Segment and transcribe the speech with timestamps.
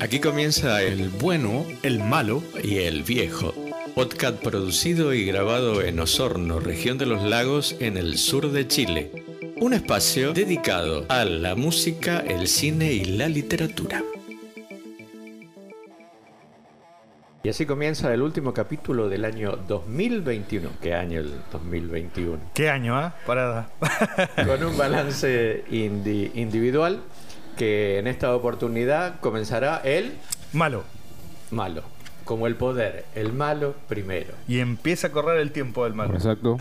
[0.00, 3.52] Aquí comienza el bueno, el malo y el viejo.
[3.96, 9.10] Podcast producido y grabado en Osorno, región de los lagos, en el sur de Chile.
[9.60, 14.04] Un espacio dedicado a la música, el cine y la literatura.
[17.50, 20.68] Y así comienza el último capítulo del año 2021.
[20.80, 22.38] ¿Qué año el 2021?
[22.54, 23.16] ¿Qué año, ah?
[23.26, 23.66] Para...
[24.46, 27.00] Con un balance indi- individual
[27.56, 30.12] que en esta oportunidad comenzará el
[30.52, 30.84] Malo.
[31.50, 31.82] malo.
[32.24, 34.32] Como el poder, el malo primero.
[34.46, 36.14] Y empieza a correr el tiempo del malo.
[36.14, 36.56] Exacto.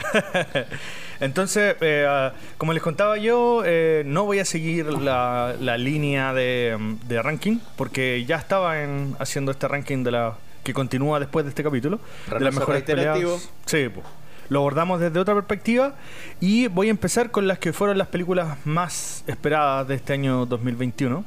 [1.20, 6.34] Entonces, eh, ah, como les contaba yo, eh, no voy a seguir la, la línea
[6.34, 6.76] de,
[7.08, 11.50] de ranking, porque ya estaba en, haciendo este ranking de la que continúa después de
[11.50, 12.00] este capítulo.
[12.32, 13.18] de las mejores peleas.
[13.66, 14.06] Sí, pues.
[14.50, 15.94] Lo abordamos desde otra perspectiva
[16.40, 20.46] y voy a empezar con las que fueron las películas más esperadas de este año
[20.48, 21.24] 2021.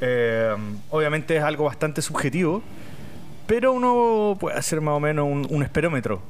[0.00, 0.54] Eh,
[0.90, 2.62] obviamente es algo bastante subjetivo,
[3.46, 6.22] pero uno puede hacer más o menos un, un esperómetro,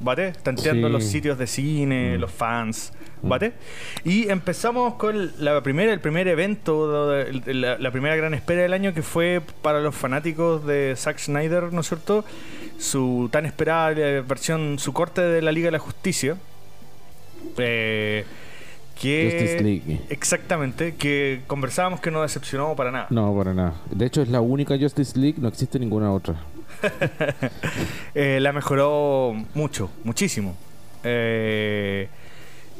[0.00, 0.32] ¿vale?
[0.42, 0.92] Tanteando Sí.
[0.92, 2.20] los sitios de cine, Mm.
[2.20, 3.52] los fans, ¿vale?
[4.04, 7.14] Y empezamos con la primera, el primer evento,
[7.46, 11.72] la, la primera gran espera del año que fue para los fanáticos de Zack Snyder,
[11.72, 12.24] ¿no es cierto?
[12.78, 13.90] Su tan esperada
[14.22, 16.36] versión, su corte de la Liga de la Justicia.
[17.58, 18.24] Eh,
[19.00, 20.00] que Justice League.
[20.10, 23.06] Exactamente, que conversábamos que no decepcionó para nada.
[23.10, 23.74] No, para nada.
[23.90, 26.36] De hecho, es la única Justice League, no existe ninguna otra.
[28.14, 30.54] Eh, la mejoró mucho, muchísimo.
[31.02, 32.08] Eh,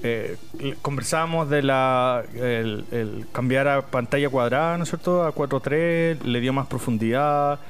[0.03, 0.37] eh,
[0.83, 5.25] conversábamos de la el, el cambiar a pantalla cuadrada, ¿no es cierto?
[5.25, 7.61] A 4.3, le dio más profundidad.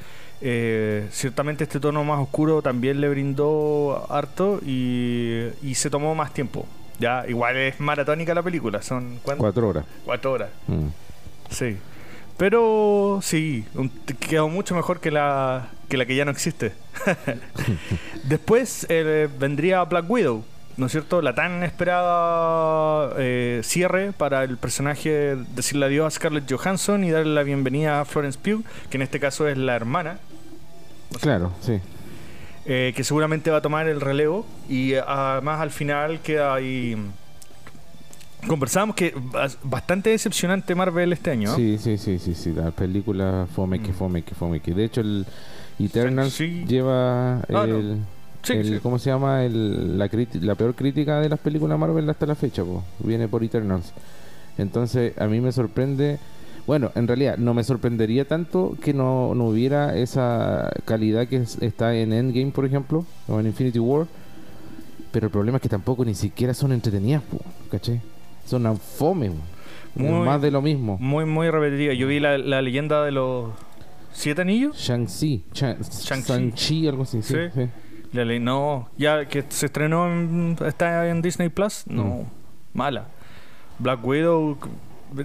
[0.45, 6.33] Eh, ciertamente este tono más oscuro también le brindó harto y, y se tomó más
[6.35, 6.67] tiempo.
[6.99, 9.41] Ya, igual es maratónica la película, son ¿cuánto?
[9.43, 9.85] Cuatro horas.
[10.05, 10.51] cuatro horas.
[10.67, 10.87] Mm.
[11.51, 11.77] Sí.
[12.39, 16.73] Pero sí, un- quedó mucho mejor que la que, la que ya no existe.
[18.25, 20.45] Después eh, vendría Black Widow,
[20.77, 21.21] ¿no es cierto?
[21.23, 27.35] La tan esperada eh, cierre para el personaje, decirle adiós a Scarlett Johansson y darle
[27.35, 30.19] la bienvenida a Florence Pugh, que en este caso es la hermana,
[31.21, 31.79] Claro, sí.
[32.65, 36.97] eh, que seguramente va a tomar el relevo y eh, además al final queda ahí...
[38.47, 41.51] Conversábamos que bas- bastante decepcionante Marvel este año.
[41.51, 41.57] ¿no?
[41.57, 42.53] Sí, sí, sí, sí, sí.
[42.53, 43.95] La película fome que Mm.
[43.95, 44.75] fome que fome que.
[44.75, 45.25] De hecho, el
[45.79, 46.65] Eternals Sí.
[46.67, 47.99] lleva Ah, no.
[48.43, 48.81] El, Sí, el- sí.
[48.83, 49.45] ¿cómo se llama?
[49.45, 50.09] El, la,
[50.41, 52.83] la peor crítica de las películas Marvel hasta la fecha, po.
[53.01, 53.93] viene por Eternals.
[54.59, 56.19] Entonces, a mí me sorprende,
[56.67, 61.57] bueno, en realidad no me sorprendería tanto que no, no hubiera esa calidad que es-
[61.63, 64.07] está en Endgame, por ejemplo, o en Infinity War.
[65.13, 67.39] Pero el problema es que tampoco ni siquiera son entretenidas, po,
[67.71, 68.01] ¿cachai?
[68.47, 69.37] Son a fome, po.
[69.95, 70.97] Muy- más de lo mismo.
[70.99, 71.93] Muy, muy repetitiva.
[71.93, 73.51] Yo vi la, la leyenda de los
[74.13, 74.77] siete anillos.
[74.77, 76.89] Shang-Chi, Shang-Chi.
[76.89, 77.35] Algo así, sí.
[77.35, 77.41] Sí.
[77.55, 77.69] sí.
[78.13, 81.85] La ley, no, ya que se estrenó en, está en Disney Plus.
[81.87, 82.25] No, Mm.
[82.75, 83.07] mala.
[83.79, 84.59] Black Widow.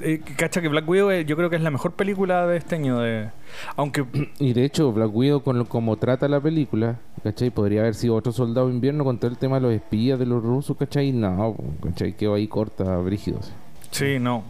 [0.01, 2.75] eh, Cacha que Black Widow eh, yo creo que es la mejor película de este
[2.75, 2.99] año.
[2.99, 3.29] De,
[3.75, 4.05] aunque
[4.39, 7.49] Y de hecho, Black Widow, con lo, como trata la película, ¿cachai?
[7.49, 10.25] Podría haber sido otro soldado de invierno con todo el tema de los espías de
[10.25, 11.11] los rusos, ¿cachai?
[11.11, 12.13] No, ¿cachai?
[12.13, 13.39] Quedó ahí corta, brígido.
[13.41, 13.51] sí.
[13.91, 14.43] sí, no.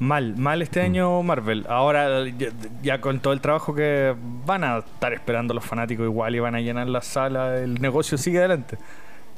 [0.00, 1.66] Mal, mal este año Marvel.
[1.68, 2.48] Ahora, ya,
[2.82, 4.14] ya con todo el trabajo que
[4.46, 8.16] van a estar esperando los fanáticos igual y van a llenar la sala, el negocio
[8.16, 8.78] sigue adelante.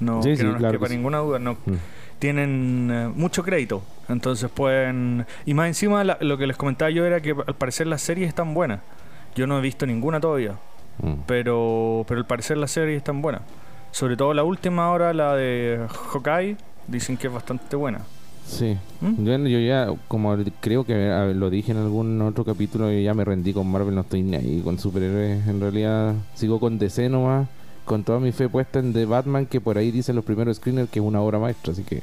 [0.00, 0.96] No, Sí, que sí, no nos claro que sí.
[0.96, 1.38] ninguna duda.
[1.38, 1.74] No, Mm.
[2.18, 3.82] tienen eh, mucho crédito.
[4.08, 5.26] Entonces pueden...
[5.46, 8.28] Y más encima la- lo que les comentaba yo era que al parecer las series
[8.28, 8.80] están buenas.
[9.34, 10.54] Yo no he visto ninguna todavía.
[11.02, 11.12] Mm.
[11.26, 13.42] Pero, pero al parecer las series están buenas.
[13.92, 16.56] Sobre todo la última ahora, la de Hawkeye,
[16.86, 18.00] dicen que es bastante buena.
[18.50, 18.76] Sí.
[19.00, 19.24] ¿Mm?
[19.24, 23.14] Yo, yo ya, como creo que ver, lo dije en algún otro capítulo, yo ya
[23.14, 25.46] me rendí con Marvel, no estoy ni ahí con superhéroes.
[25.46, 27.48] En realidad, sigo con DC nomás,
[27.84, 30.90] con toda mi fe puesta en The Batman, que por ahí dicen los primeros screeners
[30.90, 32.02] que es una obra maestra, así que.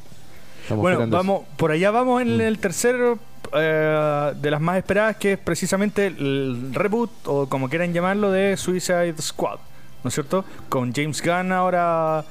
[0.64, 1.10] Estamos bueno, eso.
[1.12, 2.42] vamos, por allá vamos en Mm.
[2.42, 3.20] el tercero
[3.54, 8.56] eh, de las más esperadas, que es precisamente el reboot, o como quieran llamarlo, de
[8.58, 9.60] Suicide Squad.
[10.04, 10.46] ¿No es cierto?
[10.70, 12.24] Con James Gunn ahora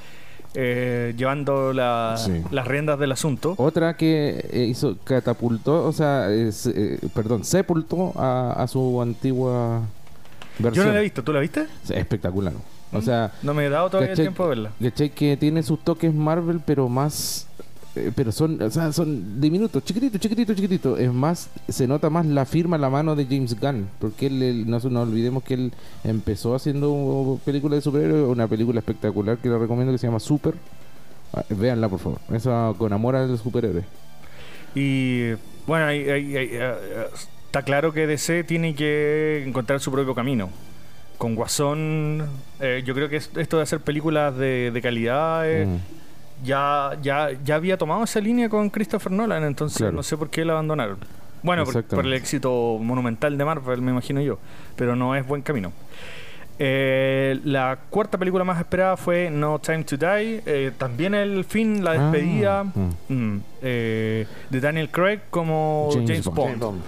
[0.59, 2.43] eh, llevando la- Sí.
[2.51, 3.55] las riendas del asunto.
[3.59, 9.83] Otra que eh, hizo, catapultó, o sea, es, eh, perdón, sepultó a, a su antigua
[10.59, 10.87] Yo versión.
[10.87, 11.67] no la he visto, ¿tú la viste?
[11.85, 12.55] Sí, espectacular.
[12.93, 13.03] O ¿Mm?
[13.03, 14.71] sea, No me he dado todavía el tiempo de verla.
[15.15, 17.63] Que tiene sus toques Marvel, pero más eh,
[18.15, 20.99] pero son, o sea, son diminutos, chiquititos, chiquititos, chiquititos.
[21.01, 24.71] Es más, se nota más la firma, la mano de James Gunn, porque él, él-
[24.71, 25.73] no, no olvidemos que él
[26.05, 30.55] empezó haciendo películas de superhéroes, una película espectacular que le recomiendo que se llama Super.
[31.33, 32.19] Ah, véanla, por favor.
[32.33, 33.85] Esa con amor a los superhéroes.
[34.75, 35.31] Y
[35.67, 37.07] bueno, ahí- ahí- ahí, eh, eh,
[37.47, 40.51] está claro que DC tiene que encontrar su propio camino.
[41.19, 42.27] Con Guasón,
[42.61, 45.77] eh, yo creo que es- esto de hacer películas de, de calidad eh, Mm.
[46.45, 49.93] Ya, ya, ya había tomado esa línea con Christopher Nolan, entonces Claro.
[49.95, 50.99] no sé por qué la abandonaron.
[51.43, 54.39] Bueno, por, por el éxito monumental de Marvel, me imagino yo,
[54.77, 55.73] pero no es buen camino.
[56.59, 61.85] Eh, la cuarta película más esperada fue No Time to Die, eh, también el fin,
[61.85, 62.91] la Ah, despedida mm.
[63.13, 66.59] mm, eh, de Daniel Craig como James, James Bond.
[66.59, 66.81] Bond.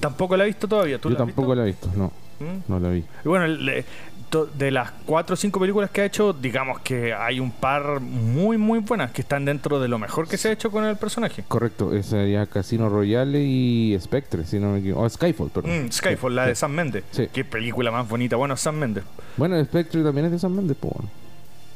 [0.00, 1.54] Tampoco la he visto todavía, ¿tú Yo la has tampoco visto?
[1.54, 2.58] la he visto, no, ¿Mm?
[2.68, 2.98] no la vi.
[3.24, 3.88] Y bueno, le- to-
[4.30, 8.58] de las cuatro o cinco películas que ha hecho, digamos que hay un par muy,
[8.58, 11.44] muy buenas que están dentro de lo mejor que se ha hecho con el personaje.
[11.48, 15.04] Correcto, es ya Casino Royale y Spectre, si no me equivoco.
[15.04, 15.86] Oh, Skyfall, perdón.
[15.86, 17.04] Mm, Skyfall, la de Sam Mendes.
[17.12, 17.28] Sí.
[17.32, 18.36] Qué película más bonita.
[18.36, 19.04] Bueno, Sam Mendes.
[19.36, 21.10] Bueno, Spectre también es de San Méndez, pues bueno.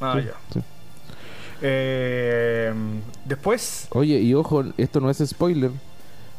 [0.01, 0.33] Ah, Sí, ya.
[0.53, 0.59] sí.
[1.63, 2.73] Eh,
[3.25, 5.71] después, Oye, y ojo, esto no es spoiler.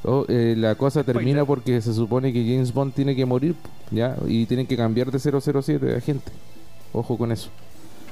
[0.05, 3.55] Oh, eh, la cosa termina porque se supone que James Bond tiene que morir,
[3.91, 4.17] ¿ya?
[4.27, 6.33] Y tienen que cambiar de 007 de agente.
[6.93, 7.51] Ojo con eso.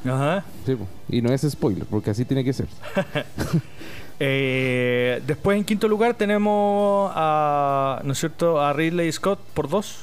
[0.04, 0.44] ajá.
[0.64, 0.76] Sí,
[1.08, 2.66] y no es spoiler, porque así tiene que ser.
[4.22, 8.60] Eh, después en quinto lugar tenemos a, ¿no es cierto?
[8.60, 10.00] A Ridley Scott por dos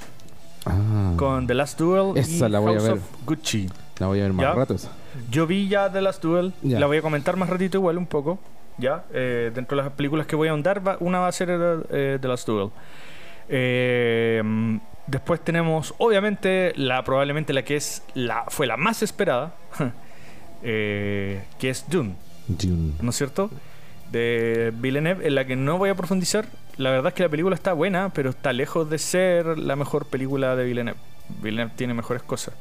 [0.66, 2.94] Ah, con The Last Duel Esa y la voy a House ver.
[2.94, 3.69] of Gucci.
[4.00, 4.54] la voy a ver más ¿Ya?
[4.54, 4.89] rato esa.
[5.30, 6.80] Yo vi ya The Last Duel, Ya.
[6.80, 8.39] la voy a comentar más ratito igual un poco,
[8.77, 9.03] ya.
[9.13, 11.50] Eh, dentro de las películas que voy a ahondar, va- una va a ser
[11.89, 12.69] eh, The Last Duel.
[13.50, 14.41] Eh,
[15.07, 19.53] después tenemos, obviamente, la probablemente la que es la fue la más esperada,
[20.63, 22.15] eh, que es Dune,
[22.47, 22.94] Dune.
[23.01, 23.50] ¿no es cierto?
[24.12, 26.45] De Villeneuve, en la que no voy a profundizar.
[26.77, 30.06] La verdad es que la película está buena, pero está lejos de ser la mejor
[30.06, 31.00] película de Villeneuve.
[31.41, 32.53] Villeneuve tiene mejores cosas.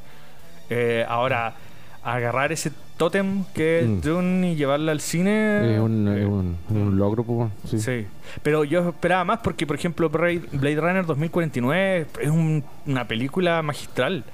[0.70, 1.54] Eh, ahora,
[2.02, 4.00] agarrar ese tótem que es Mm.
[4.00, 5.74] Dune y llevarla al cine.
[5.74, 7.50] Es un, eh, logro, pues.
[7.66, 7.78] Sí.
[7.78, 8.06] Sí.
[8.42, 14.24] Pero yo esperaba más porque, por ejemplo, Blade Runner 2049 es un- una película magistral.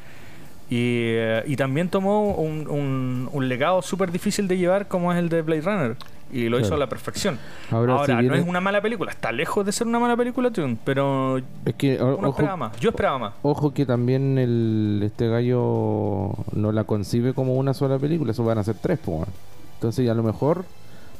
[0.71, 0.77] Y,
[1.19, 5.29] eh, y también tomó un, un- un legado súper difícil de llevar como es el
[5.29, 5.97] de Blade Runner.
[6.33, 7.39] Y lo hizo a la perfección.
[7.71, 9.11] Ahora, Ahora, si no es una mala película.
[9.11, 12.57] Está lejos de ser una mala película, Dune, pero Es que, o- uno ojo, esperaba
[12.57, 12.81] más.
[12.81, 13.35] Yo esperaba más.
[13.43, 18.59] ojo que también el, este gallo no la concibe como una sola película, eso van
[18.59, 19.29] a ser tres, pues.
[19.75, 20.65] Entonces, a lo mejor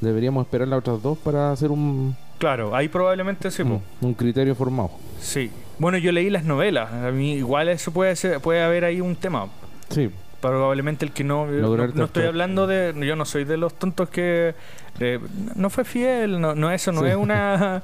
[0.01, 3.61] deberíamos esperar las otras dos para hacer un, Claro, ahí probablemente sí.
[3.61, 4.91] un, un criterio formado.
[5.19, 5.51] Sí.
[5.79, 6.91] Bueno, yo leí las novelas.
[6.91, 9.47] A mí igual eso puede ser, puede haber ahí un tema.
[9.89, 10.09] Sí,
[10.51, 13.73] probablemente el que no no, Lograr no estoy hablando de yo no soy de los
[13.73, 14.53] tontos que
[14.99, 15.19] eh,
[15.55, 17.07] no fue fiel no, no eso no Sí.
[17.07, 17.81] es una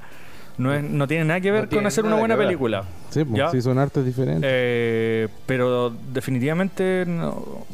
[0.58, 3.52] no es no tiene nada que ver No con hacer una buena película sí, pues,
[3.52, 4.44] sí son artes diferentes.
[4.46, 7.66] Eh, pero definitivamente no-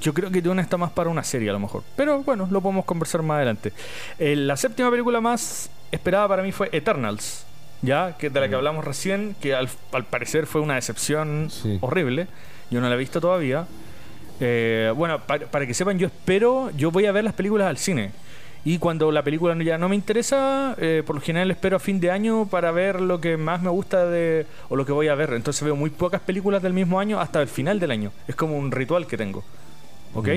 [0.00, 2.60] yo creo que Dune está más para una serie a lo mejor pero bueno lo
[2.60, 3.72] podemos conversar más adelante
[4.18, 7.44] Eh, la séptima película más esperada para mí fue Eternals
[7.82, 8.58] ya que de la que Mm.
[8.58, 11.78] hablamos recién que al, al parecer fue una decepción Sí.
[11.80, 12.28] horrible.
[12.70, 13.66] Yo no la he visto todavía.
[14.40, 18.10] Eh, bueno, para, que sepan, yo espero, yo voy a ver las películas al cine.
[18.64, 21.98] Y cuando la película ya no me interesa, eh, por lo general espero a fin
[21.98, 25.16] de año para ver lo que más me gusta de o lo que voy a
[25.16, 25.32] ver.
[25.32, 28.12] Entonces veo muy pocas películas del mismo año hasta el final del año.
[28.28, 29.42] Es como un ritual que tengo.
[30.14, 30.28] ¿Ok?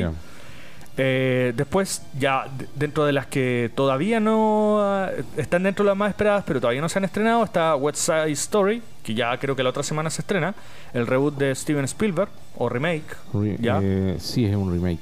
[0.97, 6.09] Eh, después, ya dentro de las que todavía no ah, están dentro de las más
[6.09, 9.63] esperadas, pero todavía no se han estrenado, está West Side Story, que ya creo que
[9.63, 10.55] la otra semana se estrena,
[10.93, 13.03] el reboot de Steven Spielberg, o remake.
[13.33, 13.79] Re- ¿Ya?
[13.83, 15.01] eh, sí, es un remake.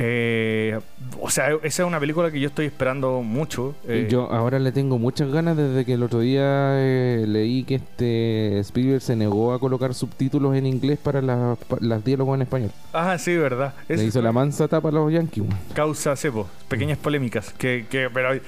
[0.00, 0.78] Eh,
[1.20, 3.74] o sea, esa es una película que yo estoy esperando mucho.
[3.86, 6.42] eh, Yo ahora le tengo muchas ganas desde que el otro día
[6.78, 12.04] eh, leí que este Spielberg se negó a colocar subtítulos en inglés para las las
[12.04, 12.70] diálogos en español.
[12.92, 13.74] Ah, sí, verdad.
[13.88, 15.44] Le hizo la mansa tapa a los Yankees.
[15.74, 18.40] causa cepo, pequeñas polémicas, que, que, pero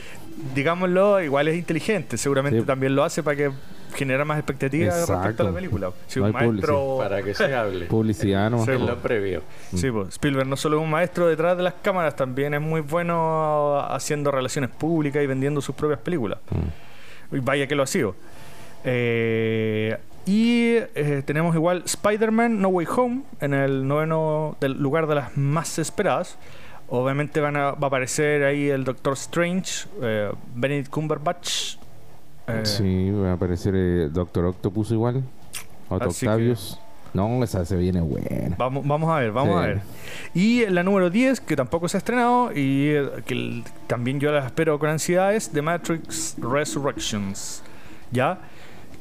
[0.54, 2.66] digámoslo, igual es inteligente, seguramente Sí.
[2.66, 3.50] también lo hace para que
[3.94, 5.90] generar más expectativas respecto a la película.
[6.06, 6.98] Si No un maestro...
[6.98, 7.86] Para que se hable.
[7.86, 8.64] Publicidad, ¿no?
[8.64, 9.42] Sí, lo previo.
[9.74, 12.80] Sí, pues, Spielberg no solo es un maestro detrás de las cámaras, también es muy
[12.82, 16.38] bueno haciendo relaciones públicas y vendiendo sus propias películas.
[16.50, 17.36] Mm.
[17.36, 18.14] Y vaya que lo ha sido.
[18.84, 25.16] Eh, y eh, tenemos igual Spider-Man No Way Home en el noveno del lugar de
[25.16, 26.38] las más esperadas.
[26.90, 31.76] Obviamente van a- va a aparecer ahí el Doctor Strange, eh, Benedict Cumberbatch.
[32.48, 35.22] eh, Sí, va a aparecer eh, Doctor Octopus igual.
[35.88, 36.80] Otto que- Octavius.
[37.14, 38.54] No, esa se viene buena.
[38.56, 39.64] Vamos, vamos a ver, vamos Sí.
[39.64, 39.80] a ver.
[40.34, 42.92] Y la número 10, que tampoco se ha estrenado y
[43.26, 47.62] que el- también yo la espero con ansiedad, es The Matrix Resurrections.
[48.12, 48.38] ¿Ya?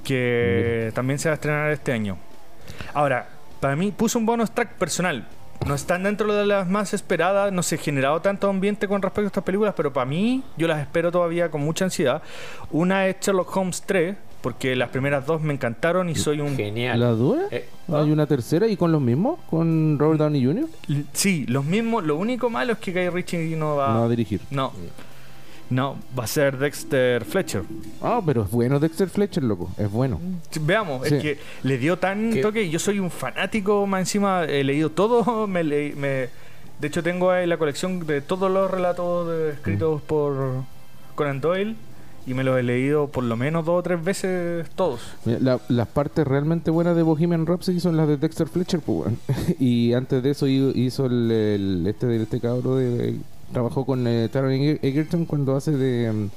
[0.03, 2.17] Que también se va a estrenar este año.
[2.93, 3.27] Ahora,
[3.59, 5.27] para mí puso un bonus track personal.
[5.67, 9.25] No están dentro de las más esperadas, no se ha generado tanto ambiente con respecto
[9.25, 12.21] a estas películas, pero para mí yo las espero todavía con mucha ansiedad.
[12.71, 16.99] Una es Sherlock Holmes 3, porque las primeras dos me encantaron y soy un Genial.
[16.99, 17.41] ¿La dura?
[17.51, 19.37] Eh, ¿Hay una tercera y con los mismos?
[19.49, 20.65] ¿Con Robert Downey Jr.?
[20.87, 22.03] L- Sí, los mismos.
[22.05, 23.93] Lo único malo es que Guy Ritchie no va.
[23.93, 24.39] No va a dirigir.
[24.51, 24.71] No.
[25.69, 27.61] No, va a ser Dexter Fletcher.
[28.01, 29.69] Ah, pero es bueno Dexter Fletcher, loco.
[29.77, 30.19] Es bueno.
[30.61, 31.15] Veamos, Sí.
[31.15, 32.41] es que le dio tan ¿Qué?
[32.41, 32.69] toque.
[32.69, 35.45] Yo soy un fanático, más encima he leído todo.
[35.47, 36.29] Me, leí- me-
[36.79, 40.63] de hecho, tengo ahí la colección de todos los relatos de- escritos por
[41.15, 41.75] Conan Doyle
[42.25, 45.01] y me los he leído por lo menos dos o tres veces todos.
[45.25, 49.11] Mira, la- las partes realmente buenas de Bohemian Rhapsody son las de Dexter Fletcher, pues.
[49.59, 53.17] Y antes de eso hi- hizo el, el- este este cabro de,
[53.51, 56.29] trabajó con eh, Taron Eger- Egerton cuando hace de mm,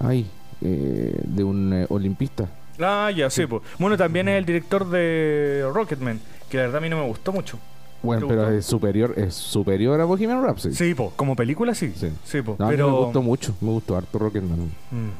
[0.00, 0.26] ay
[0.60, 2.48] eh, de un eh, olimpista.
[2.80, 3.62] Ah, ya, sí, pues.
[3.78, 7.32] Bueno, también es el director de Rocketman, que la verdad a mí no me gustó
[7.32, 7.58] mucho.
[8.02, 8.56] Bueno, ¿Te pero gustó?
[8.58, 10.74] es superior es superior a Bohemian Rhapsody.
[10.74, 11.92] Sí, pues, como película sí.
[11.94, 12.08] Sí.
[12.24, 12.58] Sí, pues.
[12.58, 12.90] No, a mí pero.
[12.90, 14.58] me gustó mucho, me gustó harto Rocketman.
[14.90, 15.10] Mm.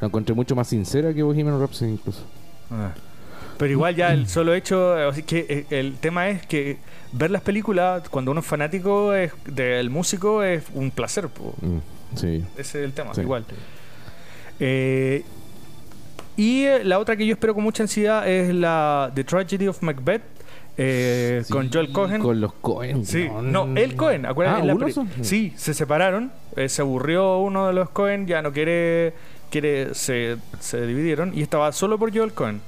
[0.00, 2.22] La encontré mucho más sincera que Bohemian Rhapsody incluso.
[2.70, 2.92] Ah.
[3.58, 6.76] Pero igual ya el solo hecho, eh, así que eh, el tema es que
[7.12, 11.54] ver las películas cuando uno es fanático es, del músico es un placer, po.
[11.60, 11.78] Mm,
[12.16, 12.44] sí.
[12.56, 13.20] ese es el tema, Sí.
[13.20, 13.44] igual.
[14.60, 15.22] Eh,
[16.36, 20.22] y la otra que yo espero con mucha ansiedad es la The Tragedy of Macbeth
[20.76, 22.20] eh, con Joel Cohen.
[22.20, 23.06] Con los Cohen.
[23.06, 24.68] Sí, no, el Cohen, acuérdate.
[24.72, 25.04] Ah.
[25.22, 29.14] Sí, se separaron, eh, se aburrió uno de los Cohen, ya no quiere,
[29.50, 32.60] quiere se, se dividieron y estaba solo por Joel Cohen,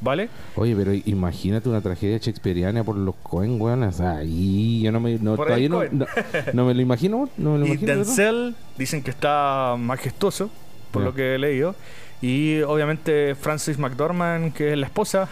[0.00, 0.28] ¿vale?
[0.56, 3.82] Oye, pero imagínate una tragedia shakespeariana por los Cohen, weón.
[3.82, 5.18] O sea, ahí yo no me.
[5.18, 5.98] No, Por todavía el no, Cohen.
[5.98, 6.06] no,
[6.52, 7.94] no me lo imagino, no me lo Y imagino.
[7.94, 10.50] Denzel dicen que está majestuoso,
[10.90, 11.74] por lo que he leído.
[12.22, 15.28] Y obviamente Francis McDormand, que es la esposa.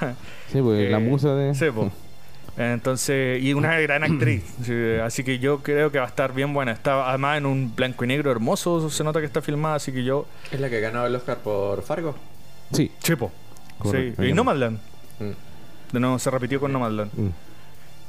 [0.52, 1.54] Sí, pues la eh, musa de.
[1.54, 1.90] sí, po.
[2.58, 4.44] Entonces, y una gran actriz.
[4.62, 6.72] Sí, así que yo creo que va a estar bien buena.
[6.72, 8.90] Está además en un blanco y negro hermoso.
[8.90, 10.26] Se nota que está filmada, así que yo.
[10.50, 12.14] Es la que ganó el Oscar por Fargo.
[12.72, 12.90] Sí.
[13.00, 13.32] Chepo.
[13.82, 14.22] Correcto.
[14.22, 14.28] Sí.
[14.28, 14.78] Y Nomadland.
[15.20, 15.92] Mm.
[15.92, 17.10] De nuevo se repitió con Nomadland.
[17.14, 17.28] Mm.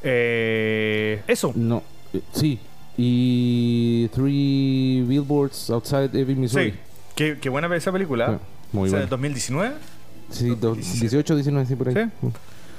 [0.03, 1.51] Eh, eso.
[1.55, 2.59] No, eh, sí.
[2.97, 6.71] Y Three Billboards Outside Ebbing, Missouri.
[6.71, 6.77] Sí.
[7.15, 8.27] Qué, qué buena esa película.
[8.27, 8.33] Sí,
[8.73, 9.09] muy O sea, bueno.
[9.09, 9.75] 2019.
[10.29, 10.99] Sí, do- 17.
[11.01, 11.93] 18, 19, sí, por ahí.
[11.95, 12.01] Sí.
[12.21, 12.29] Mm.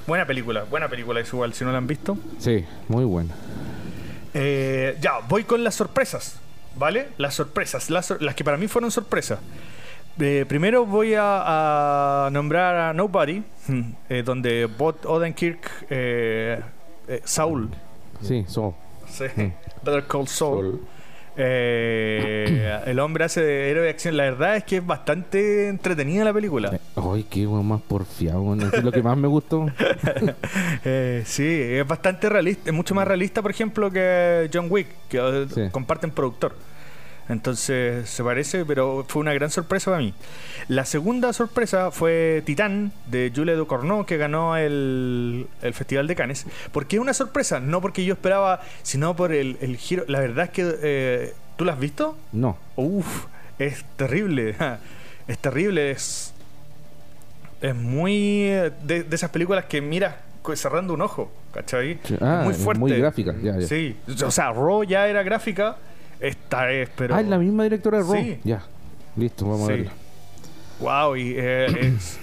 [0.06, 0.64] Buena película.
[0.64, 2.18] Buena película, es igual, si no la han visto.
[2.38, 3.34] Sí, muy buena.
[4.34, 6.36] Eh, ya, voy con las sorpresas,
[6.76, 7.08] ¿vale?
[7.16, 9.38] Las sorpresas, las, sor- las que para mí fueron sorpresas.
[10.20, 13.42] Eh, primero voy a, a nombrar a Nobody,
[14.08, 16.60] eh, donde Bot Odenkirk, eh,
[17.08, 17.68] eh, Saul,
[18.20, 18.74] Sí, so.
[19.08, 19.52] sí, Mm.
[19.84, 20.80] Better Call Saul,
[21.36, 24.16] eh, el hombre hace de héroe de acción.
[24.16, 26.78] La verdad es que es bastante entretenida la película.
[26.96, 29.66] Ay, qué weón más porfiado, es lo que más me gustó.
[30.86, 35.46] Eh, sí, es bastante realista, es mucho más realista, por ejemplo, que John Wick, que
[35.54, 35.62] Sí.
[35.72, 36.54] comparten productor.
[37.28, 40.12] Entonces se parece, pero fue una gran sorpresa para mí.
[40.68, 46.46] La segunda sorpresa fue Titán de Jules Ducournau, que ganó el, el Festival de Cannes.
[46.72, 47.60] ¿Por qué una sorpresa?
[47.60, 50.04] No porque yo esperaba, sino por el, el giro.
[50.08, 50.74] La verdad es que.
[50.82, 52.16] eh, ¿Tú la has visto?
[52.32, 52.58] No.
[52.76, 53.26] Uf,
[53.58, 54.54] es terrible.
[55.26, 56.34] Es terrible, es.
[57.62, 58.42] Es muy.
[58.42, 60.16] eh, De, de esas películas que miras
[60.54, 61.98] cerrando un ojo, ¿cachai?
[62.20, 62.78] Ah, muy fuerte.
[62.80, 63.66] muy gráfica, ya, ya.
[63.66, 65.76] Sí, o sea, Raw ya era gráfica.
[66.28, 67.14] Esta es, pero.
[67.14, 68.14] Ah, es la misma directora de Raw.
[68.14, 68.38] Sí.
[68.44, 68.62] Ya.
[69.16, 69.92] Listo, vamos a verla.
[70.80, 71.66] Wow, y eh,
[71.96, 72.18] es-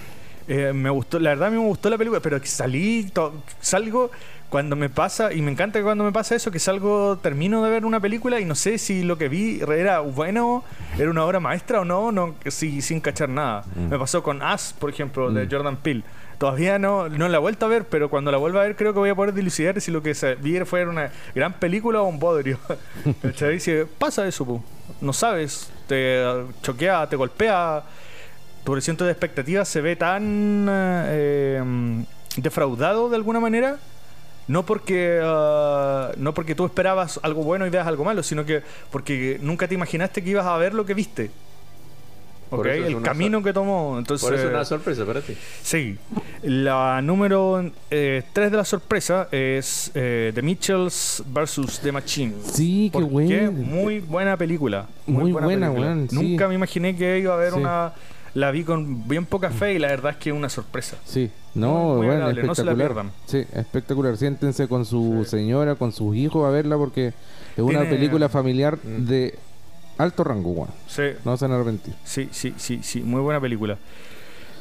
[0.48, 4.12] eh, me gustó, la verdad a mí me gustó la película, pero salí, to- salgo
[4.50, 7.70] cuando me pasa, y me encanta que cuando me pasa eso, que salgo, termino de
[7.70, 10.65] ver una película y no sé si lo que vi era bueno,
[11.00, 13.63] era una obra maestra o no, no sí, sin cachar nada.
[13.75, 13.88] Mm.
[13.91, 15.50] Me pasó con Us, por ejemplo, de Mm.
[15.50, 16.03] Jordan Peele.
[16.41, 18.93] Todavía no, no la he vuelto a ver, pero cuando la vuelva a ver creo
[18.93, 22.05] que voy a poder dilucidar si lo que se- vi fue una gran película o
[22.07, 22.57] un bodrio.
[23.60, 24.60] Si pasa eso, pu.
[25.01, 26.25] no sabes, te
[26.63, 27.83] choquea, te golpea,
[28.63, 32.03] tu recinto de expectativas se ve tan eh,
[32.38, 33.77] defraudado de alguna manera.
[34.48, 38.63] No porque, ah, no porque tú esperabas algo bueno y veas algo malo, sino que
[38.89, 41.29] porque nunca te imaginaste que ibas a ver lo que viste.
[42.51, 42.65] Por ¿Ok?
[42.67, 43.98] eso es El camino que tomó.
[43.98, 45.34] Entonces, Por eso es una sorpresa para ti.
[45.63, 45.98] Sí.
[46.43, 51.79] La número 3 de la sorpresa es eh, The Mitchells vs.
[51.81, 52.34] The Machine.
[52.43, 53.51] Sí, qué bueno.
[53.53, 54.86] Muy buena película.
[55.08, 55.72] Muy buena, película.
[55.72, 56.15] weón, sí.
[56.15, 57.60] Nunca me imaginé que iba a haber Sí.
[57.60, 57.93] una
[58.34, 60.96] la vi con bien poca fe y la verdad es que es una sorpresa.
[61.03, 63.05] Sí, no, Muy- muy bueno, agradable, no se la espectacular.
[63.05, 63.12] pierdan.
[63.25, 64.17] sí, espectacular.
[64.17, 65.31] Siéntense con su Sí.
[65.31, 67.13] señora, con sus hijos a verla porque es
[67.58, 69.05] una Tiene- película familiar Mm.
[69.05, 69.38] de
[70.01, 70.70] alto rango, weón.
[70.88, 71.93] Sí, No se van a arrepentir.
[72.03, 73.77] sí, sí, sí, sí, muy buena película.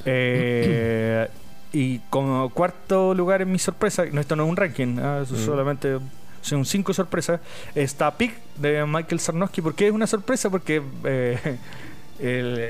[0.05, 1.29] Eh,
[1.73, 5.37] y como cuarto lugar en mi sorpresa, no, esto no es un ranking, ah, Mm.
[5.45, 5.99] solamente
[6.43, 7.41] son cinco sorpresas,
[7.75, 9.61] está Pig de Michael Sarnowski.
[9.63, 10.49] ¿Por qué es una sorpresa?
[10.51, 11.39] Porque eh,
[12.19, 12.61] el,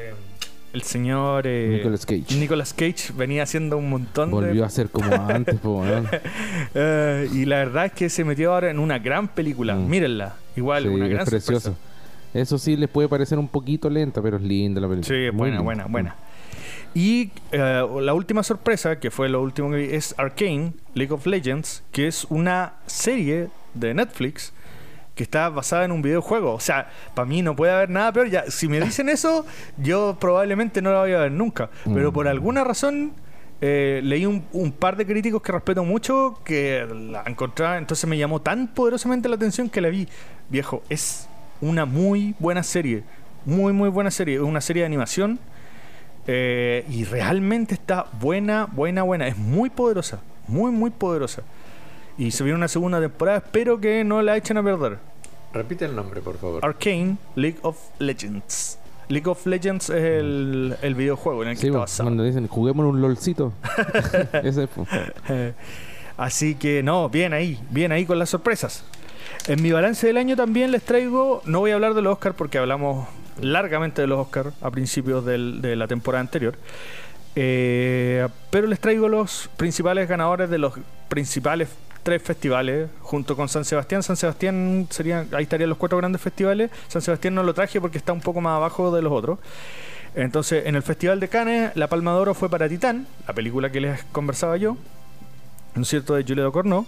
[0.72, 2.34] el señor eh, Nicolas Cage.
[2.36, 4.66] Nicolas Cage venía haciendo un montón Volvió de...
[4.66, 5.84] a ser como antes, po.
[6.74, 9.74] Eh, y la verdad es que se metió ahora en una gran película.
[9.76, 9.88] Mm.
[9.88, 11.60] Mírenla, igual, Sí, una es gran precioso.
[11.60, 11.89] sorpresa.
[12.34, 15.08] Eso sí les puede parecer un poquito lenta, pero es linda la película.
[15.16, 15.62] Sí, Muy buena, linda.
[15.62, 16.16] buena, buena.
[16.94, 21.26] Y eh, la última sorpresa, que fue lo último que vi, es Arcane, League of
[21.26, 24.52] Legends, que es una serie de Netflix
[25.14, 26.52] que está basada en un videojuego.
[26.54, 28.28] O sea, para mí no puede haber nada peor.
[28.30, 29.44] Ya, si me dicen eso,
[29.76, 31.70] yo probablemente no la voy a ver nunca.
[31.84, 32.14] Pero Mm.
[32.14, 33.12] por alguna razón
[33.60, 37.78] eh, leí un, un par de críticos que respeto mucho que la encontraban.
[37.78, 40.08] Entonces me llamó tan poderosamente la atención que la vi.
[40.48, 41.28] Viejo, es
[41.60, 43.02] una muy buena serie.
[43.44, 44.36] Muy, muy buena serie.
[44.36, 45.38] Es una serie de animación.
[46.26, 49.26] eh, y realmente está buena, buena, buena.
[49.26, 50.20] Es muy poderosa.
[50.46, 51.42] Muy, muy poderosa.
[52.18, 53.38] Y se viene una segunda temporada.
[53.38, 54.98] Espero que no la echen a perder.
[55.52, 56.64] Repite el nombre, por favor.
[56.64, 58.78] Arcane League of Legends.
[59.08, 62.06] League of Legends es el, el videojuego en el que Sí, está po, basado.
[62.08, 63.52] cuando dicen juguemos un lolcito.
[64.44, 64.86] Ese es, po.
[66.16, 68.84] Así que no, bien ahí, bien ahí con las sorpresas.
[69.50, 72.36] En mi balance del año también les traigo, no voy a hablar de los Oscars
[72.36, 73.08] porque hablamos
[73.42, 76.54] largamente de los Oscars a principios de la temporada anterior.
[77.34, 80.74] Eh, pero les traigo los principales ganadores de los
[81.08, 81.68] principales
[82.04, 84.04] tres festivales junto con San Sebastián.
[84.04, 86.70] San Sebastián sería, ahí estarían los cuatro grandes festivales.
[86.86, 89.40] San Sebastián no lo traje porque está un poco más abajo de los otros.
[90.14, 93.72] Entonces, en el Festival de Cannes, la Palma de Oro fue para Titán, la película
[93.72, 94.76] que les conversaba yo,
[95.74, 96.86] ¿no es cierto?, de Julia Ducournau.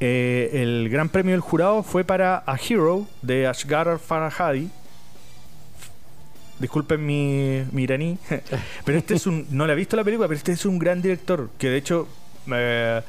[0.00, 4.70] Eh, el gran premio del jurado fue para A Hero de Ashgar Farhadi.
[6.60, 8.18] Disculpen mi, mi iraní,
[8.84, 9.46] pero este es un.
[9.50, 12.08] No le he visto la película, pero este es un gran director que de hecho
[12.52, 13.02] eh,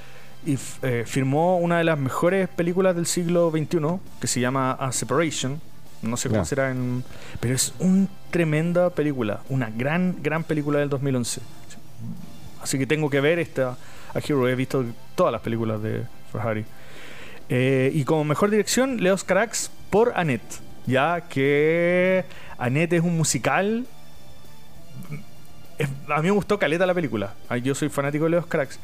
[0.45, 3.79] y eh, firmó una de las mejores películas del siglo XXI
[4.21, 5.59] que se llama A Separation.
[6.01, 7.03] No sé cómo será en.
[7.39, 11.41] Pero es una tremenda película, una gran, gran película del 2011.
[12.61, 13.77] Así que tengo que ver esta
[14.13, 14.47] A Hero.
[14.47, 14.85] He visto
[15.15, 16.65] todas las películas de Ferrari.
[17.49, 20.61] Eh, y como mejor dirección, Leos Carax por Annette.
[20.85, 22.23] Ya que
[22.57, 23.85] Annette es un musical.
[26.09, 27.33] A mí me gustó Caleta la película.
[27.63, 28.79] Yo soy fanático de Leos Carax.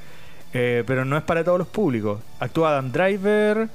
[0.54, 2.21] Eh, pero no es para todos los públicos.
[2.39, 3.67] Actúa Adam Driver,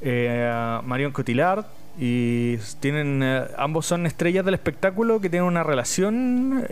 [0.00, 1.64] eh, Marion Cotillard.
[1.98, 3.22] Y tienen
[3.56, 6.66] ambos son estrellas del espectáculo que tienen una relación.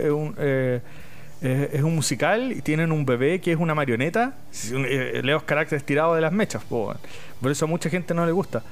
[1.43, 4.35] Eh, eh, es un musical y tienen un bebé que es una marioneta.
[4.73, 6.63] Un- eh, Leos Carax estirado de las mechas.
[6.65, 6.95] po.
[7.41, 8.63] Por eso a mucha gente no le gusta.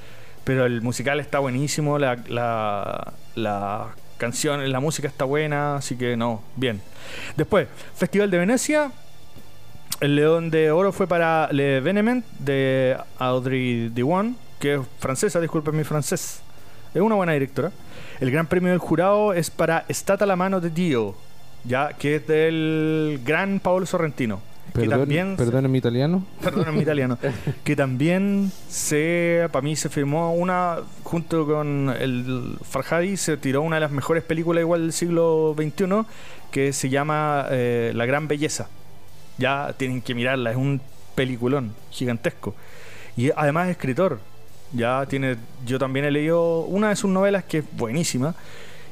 [0.45, 6.17] Pero el musical está buenísimo, la, la, la canción, la música está buena, así que
[6.17, 6.81] no, bien.
[7.37, 8.91] Después, Festival de Venecia.
[10.01, 15.77] El León de Oro fue para Le Venement de Audrey Diwan, que es francesa, disculpen
[15.77, 16.41] mi francés.
[16.93, 17.71] Es una buena directora.
[18.19, 21.15] El Gran Premio del Jurado es para Estata la mano de Dio,
[21.65, 24.41] ya que es del gran Paolo Sorrentino.
[24.73, 26.25] que Perdón, también perdón en mi italiano.
[26.43, 27.19] perdón en mi italiano,
[27.65, 33.77] que también se, para mí se firmó una, junto con el Farhadi, se tiró una
[33.77, 36.05] de las mejores películas igual del siglo XXI,
[36.51, 38.69] que se llama eh, La Gran Belleza.
[39.39, 40.81] Ya tienen que mirarla, es un
[41.15, 42.55] peliculón gigantesco.
[43.17, 44.21] Y además es escritor.
[44.73, 48.35] Ya tiene, yo también he leído una de sus novelas que es buenísima.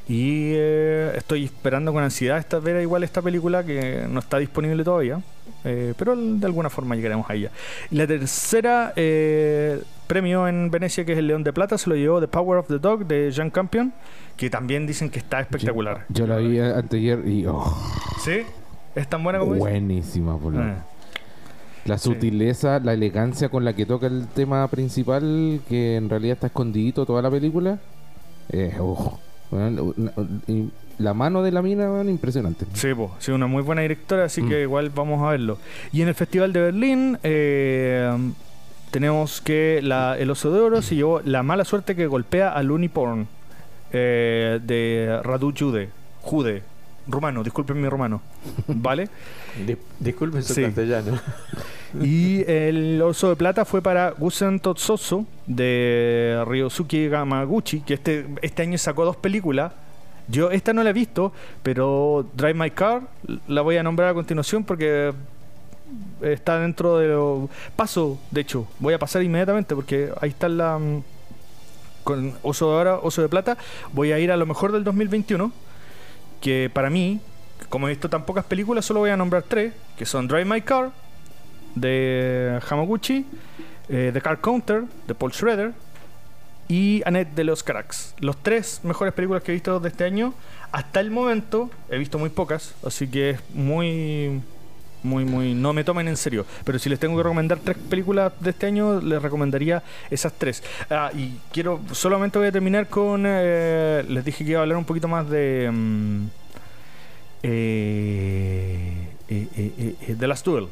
[0.07, 4.83] Y eh, estoy esperando con ansiedad esta, ver igual esta película que no está disponible
[4.83, 5.21] todavía.
[5.63, 7.51] Eh, pero de alguna forma llegaremos a ella.
[7.91, 11.95] Y la tercera eh, premio en Venecia, que es el León de Plata, se lo
[11.95, 13.93] llevó The Power of the Dog de Jean Campion,
[14.37, 16.05] que también dicen que está espectacular.
[16.09, 17.63] Yo la vi anteayer y oh,
[18.23, 18.41] ¿Sí?
[18.95, 20.83] ¿Es tan buena como buenísima, por Ah.
[21.85, 22.09] La Sí.
[22.09, 27.05] sutileza, la elegancia con la que toca el tema principal, que en realidad está escondidito
[27.05, 27.79] toda la película.
[28.49, 29.19] Eh, oh,
[30.47, 32.65] y la mano de la mina, weón, impresionante.
[32.73, 34.49] Sí, po, sí, una muy buena directora, así Mm.
[34.49, 35.57] que igual vamos a verlo.
[35.91, 38.11] Y en el Festival de Berlín eh,
[38.91, 42.71] tenemos que la- el Oso de Oro se llevó La mala suerte que golpea al
[42.71, 43.27] Uniporn
[43.93, 45.89] eh, de Radu Jude,
[46.21, 46.63] Jude,
[47.07, 48.21] rumano, disculpen mi rumano,
[48.67, 49.09] ¿vale?
[49.67, 50.61] Dis- disculpen su Sí.
[50.63, 51.19] castellano.
[52.01, 58.61] Y el Oso de Plata fue para Gusen Totsoso de Ryosuke Gamaguchi, que este, este
[58.63, 59.73] año sacó dos películas
[60.27, 63.01] Yo esta no la he visto, pero Drive My Car
[63.47, 65.13] la voy a nombrar a continuación porque
[66.21, 67.47] está dentro de.
[67.75, 70.77] Paso, de hecho, voy a pasar inmediatamente porque ahí está la...
[70.79, 71.03] mm,
[72.03, 73.57] Con Oso de Oro, Oso de Plata,
[73.93, 75.51] voy a ir a lo mejor del 2021,
[76.41, 77.19] que para mí,
[77.69, 80.61] como he visto tan pocas películas, solo voy a nombrar tres, que son Drive My
[80.61, 80.91] Car,
[81.75, 83.25] de Hamaguchi,
[83.89, 85.73] eh, The Car Counter, de Paul Schroeder,
[86.67, 88.15] y Annette de los Cracks.
[88.19, 90.33] Los tres mejores películas que he visto de este año,
[90.71, 94.41] hasta el momento, he visto muy pocas, así que es muy,
[95.03, 95.53] muy, muy.
[95.53, 96.45] No me tomen en serio.
[96.63, 100.63] Pero si les tengo que recomendar tres películas de este año, les recomendaría esas tres.
[100.89, 103.23] Ah, y quiero, solamente voy a terminar con.
[103.27, 105.69] eh, les dije que iba a hablar un poquito más de.
[105.73, 106.25] mm,
[107.43, 110.67] eh, eh, eh, eh, eh, The Last Duel.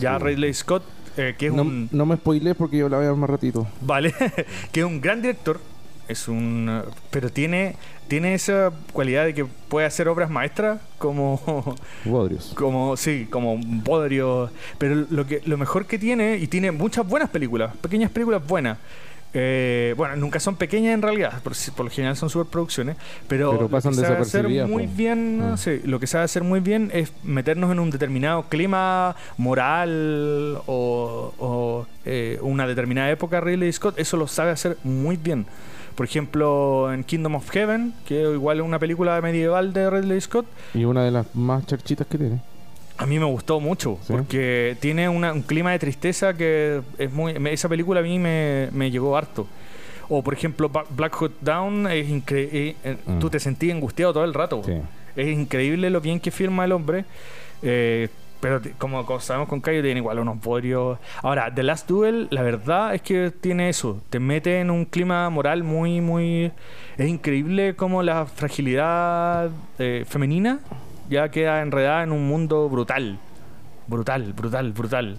[0.00, 0.82] Ya Ridley Scott,
[1.16, 1.88] eh, que es no, un.
[1.92, 3.66] no me spoilees porque yo la voy a ver más ratito.
[3.80, 4.14] Vale,
[4.72, 5.60] que es un gran director,
[6.08, 7.76] es un pero tiene
[8.08, 11.74] tiene esa cualidad de que puede hacer obras maestras como
[12.04, 12.52] Bodrios.
[12.54, 17.30] como sí, como Bodrio, pero lo que lo mejor que tiene y tiene muchas buenas
[17.30, 18.78] películas, pequeñas películas buenas.
[19.38, 21.52] Eh, bueno, nunca son pequeñas en realidad, por,
[21.84, 22.96] lo general son superproducciones,
[23.28, 25.58] pero, Pero lo que sabe hacer muy bien, Mm.
[25.58, 31.34] sí, lo que sabe hacer muy bien es meternos en un determinado clima moral o,
[31.38, 35.44] o, eh, una determinada época Ridley Scott, eso lo sabe hacer muy bien.
[35.96, 40.46] Por ejemplo, en Kingdom of Heaven, que igual es una película medieval de Ridley Scott,
[40.72, 42.40] Y una de las más charchitas que tiene.
[42.98, 44.12] A mí me gustó mucho ¿Sí?
[44.12, 47.38] porque tiene una- un clima de tristeza que es muy.
[47.38, 49.46] me- Esa película a mí me, me llegó harto.
[50.08, 53.18] O por ejemplo, Black Hawk Down, es incre- eh, eh, Mm.
[53.18, 54.62] tú te sentías angustiado todo el rato.
[54.64, 54.74] Sí.
[55.16, 57.04] Es increíble lo bien que firma el hombre.
[57.62, 60.98] eh, pero como, sabemos con Cayo, tiene igual unos bodrios.
[61.22, 64.02] Ahora, The Last Duel, la verdad es que tiene eso.
[64.10, 66.52] Te mete en un clima moral muy, muy.
[66.98, 70.60] Es increíble como la fragilidad eh, femenina
[71.08, 73.18] ya queda enredada en un mundo brutal.
[73.86, 75.18] Brutal, brutal, brutal.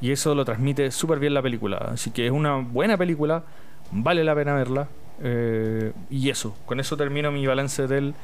[0.00, 1.78] Y eso lo transmite súper bien la película.
[1.92, 3.42] Así que es una buena película.
[3.90, 4.88] Vale la pena verla.
[5.22, 8.14] eh, y eso, con eso termino mi balance del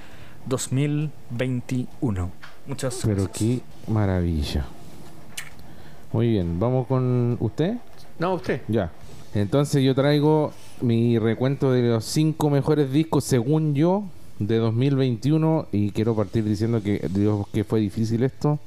[0.47, 2.31] 2021.
[2.67, 3.39] Muchas Pero gracias.
[3.39, 3.61] qué
[3.91, 4.65] maravilla.
[6.13, 7.77] Muy bien, vamos con usted.
[8.19, 8.61] No, usted.
[8.69, 8.91] Ya.
[9.35, 14.05] Entonces yo traigo mi recuento de los cinco mejores discos según yo
[14.47, 18.59] de 2021 y quiero partir diciendo que Dios que fue difícil esto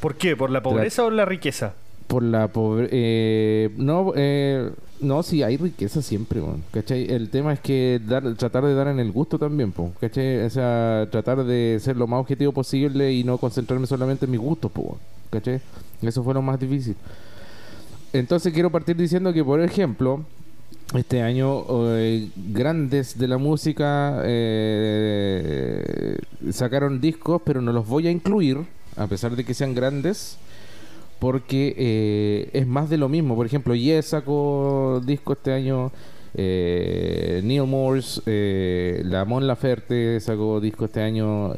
[0.00, 0.36] ¿Por qué?
[0.36, 1.74] ¿por la pobreza o la riqueza?
[2.06, 7.10] por la pobre eh, no eh, no sí hay riqueza siempre weón, ¿cachai?
[7.10, 10.44] el tema es que dar, tratar de dar en el gusto también po, ¿cachai?
[10.44, 14.40] o sea tratar de ser lo más objetivo posible y no concentrarme solamente en mis
[14.40, 14.98] gustos po,
[15.30, 15.60] ¿cachai?
[16.02, 16.94] eso fue lo más difícil
[18.12, 20.24] entonces quiero partir diciendo que por ejemplo
[20.94, 21.64] este año
[21.96, 26.16] eh, grandes de la música eh,
[26.52, 28.58] sacaron discos pero no los voy a incluir
[28.96, 30.38] a pesar de que sean grandes
[31.18, 33.36] porque eh, es más de lo mismo.
[33.36, 35.90] Por ejemplo, Yes sacó disco este año,
[36.34, 41.54] Neil Morse, la Mon Laferte sacó disco este año.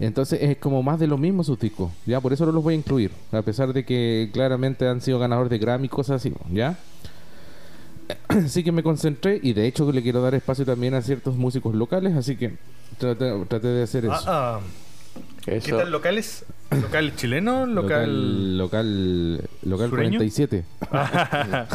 [0.00, 2.74] entonces es como más de lo mismo sus discos, ya por eso no los voy
[2.74, 6.34] a incluir, a pesar de que claramente han sido ganadores de Grammy y cosas así,
[6.52, 6.76] ¿ya?
[8.28, 11.74] Así que me concentré y de hecho le quiero dar espacio también a ciertos músicos
[11.74, 12.56] locales, así que
[12.98, 14.14] traté, traté de hacer eso.
[14.26, 14.60] Ah, ah.
[15.44, 16.44] ¿Qué tal locales?
[16.70, 17.66] ¿Local chileno?
[17.66, 18.58] ¿Local...?
[18.58, 20.18] local local ¿Sureño?
[20.18, 20.64] 47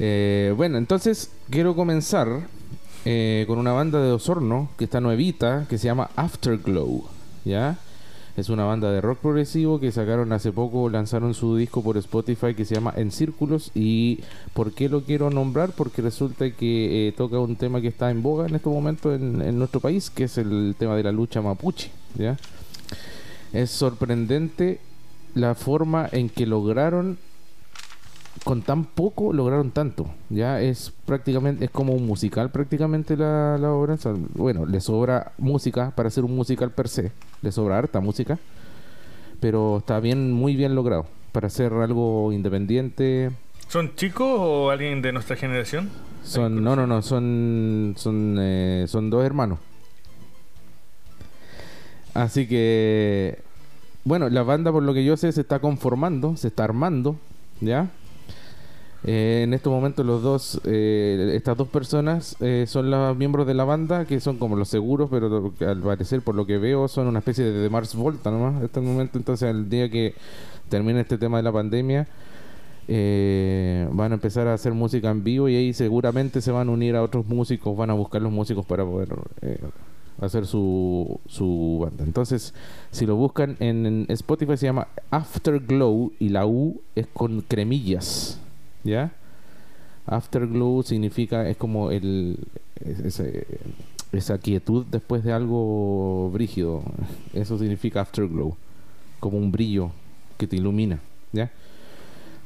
[0.00, 2.28] Eh, bueno entonces quiero comenzar
[3.04, 7.04] eh, con una banda de Osorno que está nuevita que se llama Afterglow
[7.44, 7.78] ya
[8.38, 12.54] es una banda de rock progresivo que sacaron hace poco lanzaron su disco por Spotify
[12.54, 14.20] que se llama En Círculos y
[14.54, 15.72] ¿por qué lo quiero nombrar?
[15.72, 19.42] porque resulta que eh, toca un tema que está en boga en este momento en,
[19.42, 22.36] en nuestro país que es el tema de la lucha mapuche ya
[23.52, 24.78] es sorprendente
[25.34, 27.18] la forma en que lograron
[28.44, 30.06] con tan poco lograron tanto.
[30.30, 33.94] Ya es prácticamente es como un musical prácticamente la, la obra.
[33.94, 37.12] O sea, bueno le sobra música para hacer un musical per se
[37.42, 38.38] le sobra harta música
[39.40, 41.06] pero está bien muy bien logrado.
[41.32, 43.30] Para hacer algo independiente.
[43.68, 45.90] ¿Son chicos o alguien de nuestra generación?
[46.24, 49.58] son no no no son son eh, son dos hermanos.
[52.14, 53.38] Así que
[54.04, 57.16] bueno la banda por lo que yo sé se está conformando se está armando
[57.60, 57.90] ya
[59.04, 63.54] Eh, en estos momentos los dos eh, estas dos personas eh, son los miembros de
[63.54, 67.06] la banda que son como los seguros pero al parecer por lo que veo son
[67.06, 70.14] una especie de, de Mars Volta nomás hasta el momento entonces al día que
[70.68, 72.08] termine este tema de la pandemia
[72.90, 76.72] eh, van a empezar a hacer música en vivo y ahí seguramente se van a
[76.72, 79.10] unir a otros músicos, van a buscar los músicos para poder
[79.42, 79.58] eh,
[80.22, 82.02] hacer su, su banda.
[82.02, 82.54] Entonces,
[82.90, 88.40] si lo buscan en, en Spotify se llama Afterglow y la U es con cremillas,
[88.88, 89.12] ¿ya?
[90.06, 92.38] Afterglow significa, es como el,
[93.04, 93.46] ese-
[94.12, 96.82] esa quietud después de algo brígido.
[97.34, 98.56] Eso significa afterglow,
[99.20, 99.90] como un brillo
[100.38, 100.98] que te ilumina,
[101.32, 101.50] ¿ya?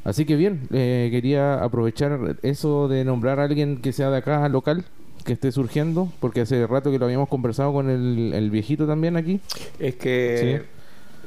[0.05, 4.49] Así que bien, eh, quería aprovechar eso de nombrar a alguien que sea de acá,
[4.49, 4.85] local,
[5.25, 9.17] que esté surgiendo, porque hace rato que lo habíamos conversado con el, el viejito también
[9.17, 9.41] aquí.
[9.79, 10.65] Es que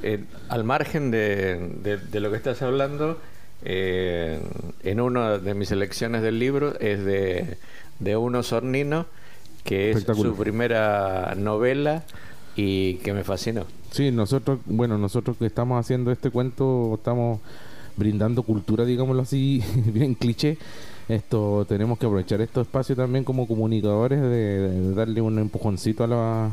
[0.03, 3.17] eh, al margen de, de- de lo que estás hablando,
[3.63, 4.39] eh,
[4.83, 7.57] en una de mis selecciones del libro es de,
[7.99, 9.05] de Uno Sornino,
[9.63, 12.03] que es su primera novela
[12.55, 13.65] y que me fascinó.
[13.91, 17.39] Sí, nosotros, bueno, nosotros que estamos haciendo este cuento, estamos
[17.97, 20.57] brindando cultura, digámoslo así, bien cliché.
[21.07, 26.07] Esto tenemos que aprovechar estos espacios también como comunicadores de, de darle un empujoncito a
[26.07, 26.51] la,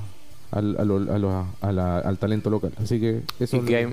[0.53, 2.73] al, a lo- a lo- a la- al talento local.
[2.81, 3.87] Así que eso y que hay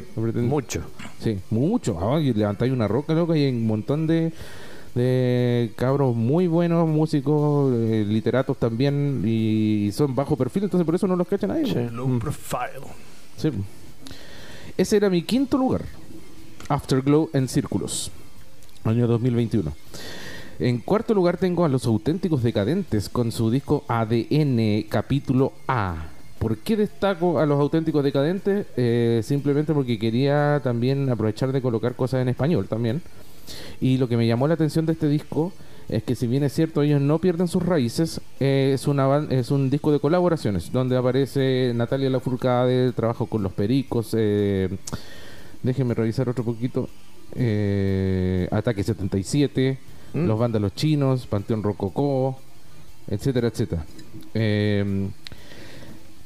[0.43, 0.81] mucho.
[1.19, 1.97] Sí, mucho.
[1.99, 4.31] Ah, y levantáis una roca, loca, y hay un montón de,
[4.95, 11.07] de cabros muy buenos, músicos, eh, literatos también, y son bajo perfil, entonces por eso
[11.07, 11.65] no los cachan ahí.
[11.65, 11.87] Sí.
[11.91, 12.85] Low profile.
[13.37, 13.49] Sí.
[14.77, 15.85] Ese era mi quinto lugar.
[16.69, 18.11] Afterglow en Círculos.
[18.83, 19.73] Año 2021.
[20.59, 26.07] En cuarto lugar tengo a los auténticos decadentes con su disco ADN capítulo A.
[26.39, 28.65] ¿Por qué destaco a los auténticos decadentes?
[28.77, 33.01] Eh, simplemente porque quería también aprovechar de colocar cosas en español también.
[33.81, 35.51] Y lo que me llamó la atención de este disco
[35.89, 39.51] es que si bien es cierto ellos no pierden sus raíces, eh, es, una, es
[39.51, 44.69] un disco de colaboraciones donde aparece Natalia Lafourcade, trabajo con los Pericos, eh,
[45.63, 46.87] déjenme revisar otro poquito,
[47.35, 49.79] eh, Ataque 77,
[50.13, 50.25] Mm.
[50.25, 52.37] Los Vándalos Chinos, Panteón Rococó,
[53.07, 53.85] etcétera, etcétera.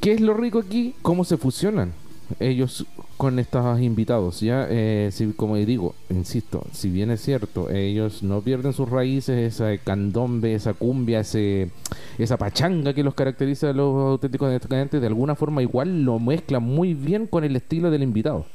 [0.04, 0.96] ¿Qué es lo rico aquí?
[1.02, 1.94] ¿Cómo se fusionan
[2.42, 2.86] ellos
[3.16, 4.42] con estos invitados?
[4.42, 9.78] Ya, eh, como digo, insisto, si bien es cierto, ellos no pierden sus raíces, esa
[9.78, 11.72] candombe, esa cumbia, ese,
[12.18, 16.64] esa pachanga que los caracteriza a los auténticos decadentes, de alguna forma igual lo mezclan
[16.64, 18.46] muy bien con el estilo del invitado.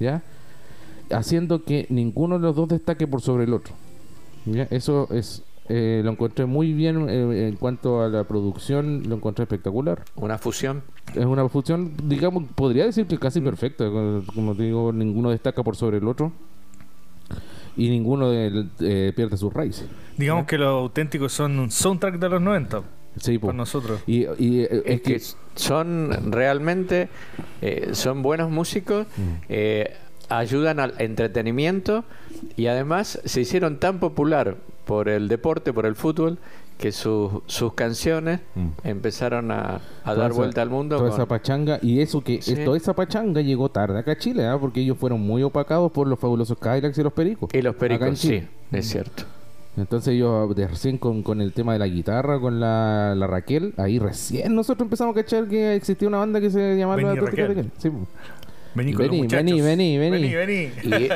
[0.00, 0.22] ¿Ya?
[1.10, 3.74] Haciendo que ninguno de los dos destaque por sobre el otro.
[4.70, 9.44] Eso es eh, lo encontré muy bien eh, en cuanto a la producción, lo encontré
[9.44, 10.04] espectacular.
[10.16, 10.82] Una fusión.
[11.14, 13.88] Es una fusión, digamos, podría decir que casi perfecta.
[14.34, 16.32] Como te digo, ninguno destaca por sobre el otro.
[17.76, 19.86] Y ninguno de- eh, pierde sus raíces.
[20.18, 22.82] Digamos que los auténticos son un soundtrack de los 90
[23.16, 23.46] Sí, po.
[23.48, 24.00] para nosotros.
[24.06, 25.20] Y, y, eh, Es que
[25.54, 27.08] son realmente
[27.62, 29.06] eh, son buenos músicos,
[29.48, 29.94] eh,
[30.28, 32.04] ayudan al entretenimiento
[32.56, 36.38] y además se hicieron tan popular por el deporte, por el fútbol,
[36.78, 38.68] que sus sus canciones Mm.
[38.84, 40.96] empezaron a, dar esa- vuelta al mundo.
[40.96, 41.78] Toda con- esa pachanga.
[41.82, 42.56] Y eso que Sí.
[42.64, 44.58] toda esa pachanga llegó tarde acá a Chile, ¿ah?
[44.60, 47.50] porque ellos fueron muy opacados por los fabulosos Kylax y los Pericos.
[47.52, 48.42] y los pericos, sí,
[48.72, 49.24] es cierto.
[49.76, 53.72] Entonces ellos de recién con, con el tema de la guitarra, con la, la Raquel,
[53.78, 57.48] ahí recién nosotros empezamos a cachar que existía una banda que se llamaba Vení, Auténticos
[57.48, 57.70] Raquel.
[57.78, 58.06] Sí, po.
[58.74, 60.34] Vení con Vení, los vení, vení, vení.
[60.34, 61.08] Vení, vení.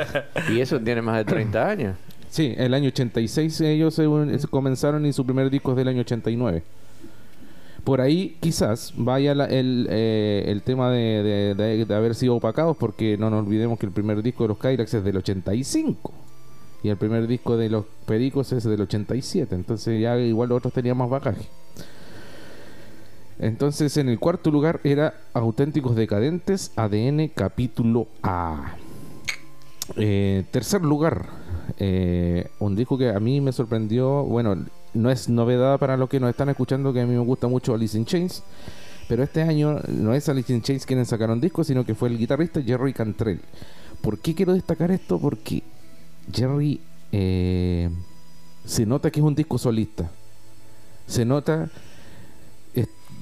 [0.49, 1.95] Y, y eso tiene más de 30 años.
[2.37, 5.87] Sí, el año 86 ellos se, un- se comenzaron y su primer disco es del
[5.87, 6.61] año 89.
[7.83, 12.35] Por ahí quizás vaya la- el, eh, el tema de, de- de- de haber sido
[12.35, 16.11] opacados porque no nos olvidemos que el primer disco de los Kylax es del 85
[16.83, 20.73] y el primer disco de los Pericos es del 87, entonces ya igual los otros
[20.75, 21.41] tenían más bagaje.
[23.39, 28.75] Entonces en el cuarto lugar era Auténticos Decadentes ADN capítulo A.
[29.95, 31.29] Eh, tercer lugar,
[31.79, 34.55] eh, un disco que a mí me sorprendió, bueno,
[34.93, 37.73] no es novedad para los que nos están escuchando, que a mí me gusta mucho
[37.73, 38.43] Alice in Chains,
[39.07, 42.17] pero este año no es Alice in Chains quienes sacaron disco, sino que fue el
[42.17, 43.41] guitarrista Jerry Cantrell.
[44.01, 45.19] ¿Por qué quiero destacar esto?
[45.19, 45.63] Porque
[46.31, 47.89] Jerry eh,
[48.65, 50.09] se nota que es un disco solista.
[51.05, 51.69] Se nota,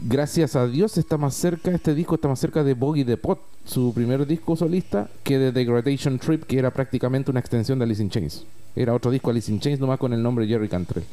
[0.03, 3.39] gracias a Dios está más cerca, este disco está más cerca de Boggy the Pot,
[3.65, 8.01] su primer disco solista, que de Degradation Trip, que era prácticamente una extensión de Alice
[8.01, 8.45] in Chains.
[8.75, 11.05] Era otro disco Alice in Chains, nomás con el nombre Jerry Cantrell.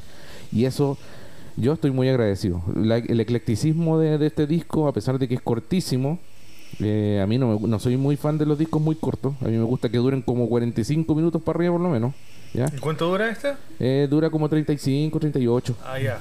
[0.50, 0.98] Y eso,
[1.56, 2.62] yo estoy muy agradecido.
[2.74, 6.18] La- el eclecticismo de, de este disco, a pesar de que es cortísimo,
[6.80, 9.34] eh, a mí no, me- no soy muy fan de los discos muy cortos.
[9.40, 12.14] A mí me gusta que duren como 45 minutos para arriba por lo menos.
[12.52, 12.66] ¿ya?
[12.76, 13.52] ¿Y cuánto dura este?
[13.78, 15.76] Eh, dura como 35, 38.
[15.84, 16.02] Ah, ya.
[16.04, 16.20] Ya,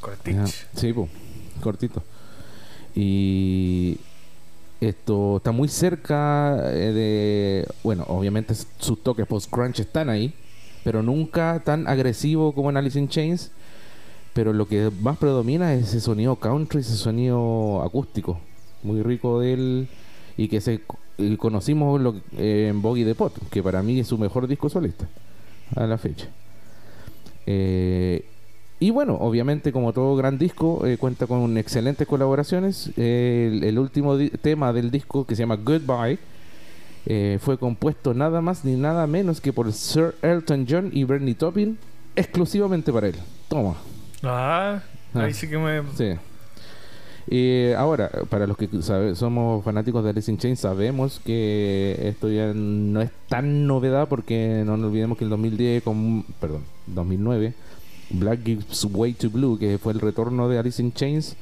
[0.00, 0.66] Cortich.
[0.74, 1.08] Sí, po,
[1.62, 2.02] cortito.
[2.94, 3.98] Y
[4.80, 7.68] esto está muy cerca eh, de.
[7.82, 10.32] Bueno, obviamente sus toques post-crunch están ahí.
[10.84, 13.50] pero nunca tan agresivo como en Alice in Chains.
[14.34, 18.40] Pero lo que más predomina es ese sonido country, ese sonido acústico,
[18.82, 19.88] muy rico de él
[20.36, 20.80] y que se
[21.38, 25.08] conocimos en Boggy the Pot, que para mí es su mejor disco solista
[25.76, 26.26] a la fecha.
[27.46, 28.24] Eh,
[28.80, 32.90] y bueno, obviamente como todo gran disco, eh, cuenta con excelentes colaboraciones.
[32.96, 36.18] el, el último tema del disco, que se llama Goodbye,
[37.06, 41.34] eh, fue compuesto nada más ni nada menos que por Sir Elton John y Bernie
[41.34, 41.78] Taupin,
[42.16, 43.16] exclusivamente para él.
[43.48, 43.74] Toma.
[44.22, 44.80] Ah,
[45.14, 45.20] Ah.
[45.24, 45.82] ahí sí que me.
[45.96, 46.18] Sí.
[47.26, 52.28] Y ahora, para los que sabe- somos fanáticos de Alice in Chains, sabemos que esto
[52.28, 57.54] ya no es tan novedad porque no nos olvidemos que el 2010, con, perdón, 2009,
[58.18, 61.36] Black Gives Way to Blue, que fue el retorno de Alice in Chains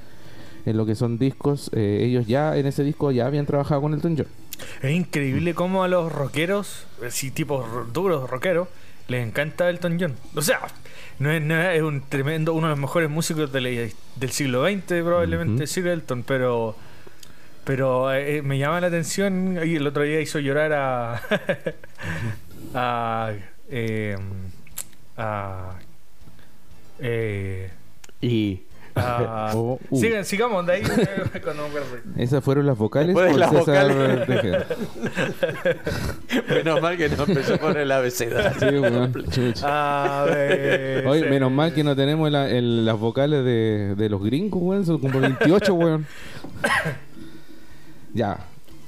[0.67, 3.95] en lo que son discos, eh, ellos ya en ese disco ya habían trabajado con
[3.95, 4.27] Elton John.
[4.83, 8.69] Es increíble cómo a los rockeros, así tipos ro- duros rockeros,
[9.09, 10.15] les encanta Elton John.
[10.37, 10.61] O sea,
[11.19, 14.65] no es, no es- un tremendo, uno de los mejores músicos de la- del siglo
[14.65, 15.67] XX, probablemente Ujú.
[15.67, 16.77] Sir Elton, pero
[17.65, 21.23] pero eh, me llama la atención y el otro día hizo llorar a
[22.75, 23.33] a
[23.69, 24.17] eh,
[25.17, 25.75] a
[27.03, 27.71] eh,
[28.21, 28.61] Y
[28.95, 30.01] a- Oh, uh.
[30.01, 31.41] Sigan, sigamos de ahí eh.
[32.19, 34.27] Esas fueron las vocales por las César vocales.
[34.27, 34.67] Tejeda.
[36.49, 38.53] menos mal que no empezó con el abecedario.
[38.59, 40.21] Sí, weón, chucha.
[40.23, 41.29] A ver, Oye, sí.
[41.31, 44.85] menos mal que no tenemos la- el- las vocales de, de los gringos, weón.
[44.87, 46.07] Son como 28, weón.
[48.15, 48.39] ya.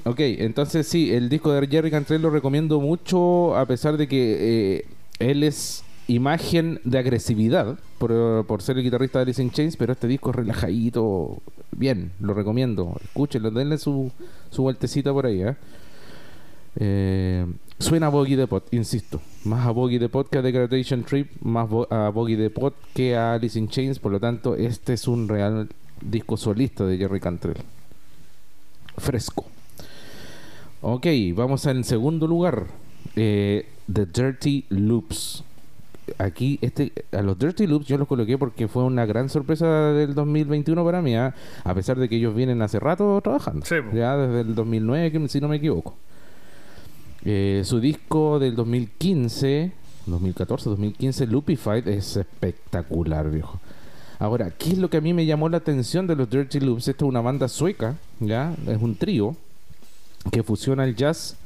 [0.06, 4.76] Ok, entonces sí, el disco de Jerry Cantrell lo recomiendo mucho, a pesar de que
[4.78, 4.84] eh,
[5.18, 10.06] él es imagen de agresividad por, ser el guitarrista de Alice in Chains, pero este
[10.06, 11.38] disco es relajadito,
[11.72, 12.96] bien, lo recomiendo.
[13.02, 14.10] Escúchenlo, denle su,
[14.50, 15.56] su vueltecita por ahí, ¿eh?
[16.76, 17.46] Eh,
[17.78, 19.20] suena a Boggy the Pot, insisto.
[19.44, 22.74] Más a Boggy the Pot que a Degradation Trip, más bo- a Boggy the Pot
[22.94, 23.98] que a Alice in Chains.
[23.98, 25.68] Por lo tanto, este es un real
[26.00, 27.56] disco solista de Jerry Cantrell.
[28.98, 29.46] Fresco.
[30.82, 32.66] Ok, vamos al segundo lugar.
[33.16, 35.44] Eh, The Dirty Loops.
[36.18, 40.14] Aquí, este, a los Dirty Loops yo los coloqué porque fue una gran sorpresa del
[40.14, 41.34] 2021 para mí, ¿ah?
[41.64, 43.64] a pesar de que ellos vienen hace rato trabajando.
[43.64, 45.96] Sí, ya desde el 2009, que- si no me equivoco.
[47.24, 49.72] Eh, su disco del 2015,
[50.06, 53.60] 2014, 2015, Loopified, es espectacular, viejo.
[54.18, 56.88] Ahora, ¿qué es lo que a mí me llamó la atención de los Dirty Loops?
[56.88, 58.54] Esto es una banda sueca, ¿ya?
[58.66, 59.34] Es un trío
[60.30, 61.36] que fusiona el jazz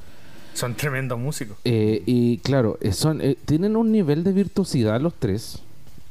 [0.58, 1.56] Son tremendos músicos.
[1.64, 5.60] eh, y claro, eh, son, eh, tienen un nivel de virtuosidad los tres,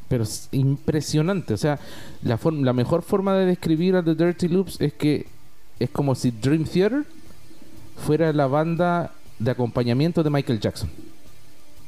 [0.08, 1.54] pero es impresionante.
[1.54, 1.80] O sea,
[2.24, 5.26] la, la mejor forma de describir a The Dirty Loops es que
[5.80, 7.04] es como si Dream Theater
[8.06, 10.90] fuera la banda de acompañamiento de Michael Jackson.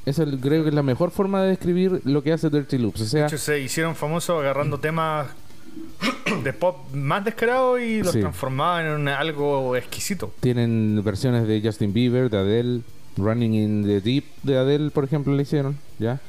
[0.06, 3.02] Esa es- creo que es la mejor forma de describir lo que hace Dirty Loops.
[3.02, 5.28] O sea, De hecho, se hicieron famosos agarrando temas
[6.44, 8.20] de pop más descarados y los Sí.
[8.22, 10.32] transformaban en una- algo exquisito.
[10.40, 12.82] tienen versiones de Justin Bieber, de Adele,
[13.18, 16.22] Running in the Deep de Adele, por ejemplo, le hicieron, ¿ya?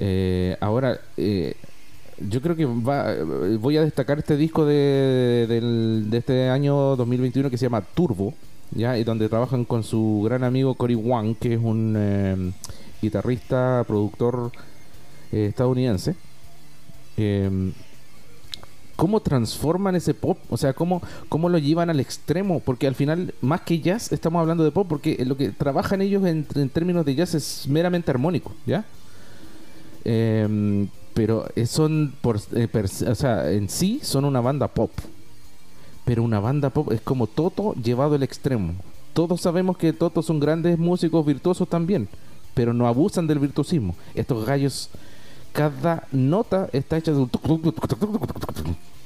[0.00, 1.54] Eh, ahora, eh,
[2.18, 3.22] yo creo que va, eh,
[3.60, 8.32] voy a destacar este disco de, del- de este año 2021 que se llama Turbo,
[8.70, 8.96] ¿ya?
[8.96, 12.52] Y donde trabajan con su gran amigo Cory Wang, que es un eh,
[13.02, 14.50] guitarrista, productor
[15.32, 16.14] estadounidense.
[17.16, 17.72] Eh,
[18.96, 23.34] cómo transforman ese pop, o sea, cómo, cómo lo llevan al extremo, porque al final,
[23.40, 27.14] más que jazz, estamos hablando de pop, porque lo que trabajan ellos en, términos de
[27.14, 28.84] jazz es meramente armónico, ¿ya?
[30.04, 32.68] Em, pero eh, son, por, eh,
[33.08, 34.90] o sea, en sí son una banda pop,
[36.04, 38.74] pero una banda pop es como Toto llevado al extremo.
[39.14, 42.08] Todos sabemos que Toto son grandes músicos virtuosos también,
[42.52, 43.94] pero no abusan del virtuosismo.
[44.14, 44.90] Estos gallos,
[45.54, 47.30] cada nota está hecha de un...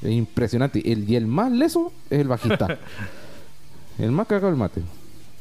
[0.01, 0.81] Es impresionante.
[0.91, 2.79] El, y el más leso es el bajista.
[3.99, 4.81] el más cagado el mate.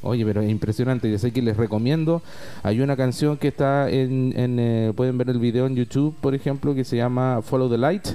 [0.02, 1.10] Oye, pero es impresionante.
[1.10, 2.22] Yo sé que les recomiendo.
[2.62, 4.34] Hay una canción que está en...
[4.36, 7.78] en, eh, pueden ver el video en YouTube, por ejemplo, que se llama Follow the
[7.78, 8.06] Light.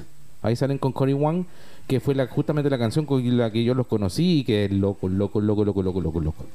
[0.43, 1.45] Ahí salen con Cory Wang,
[1.87, 4.71] que fue la, justamente la canción con la que yo los conocí y que es
[4.71, 6.45] loco, loco, loco, loco, loco, loco, loco.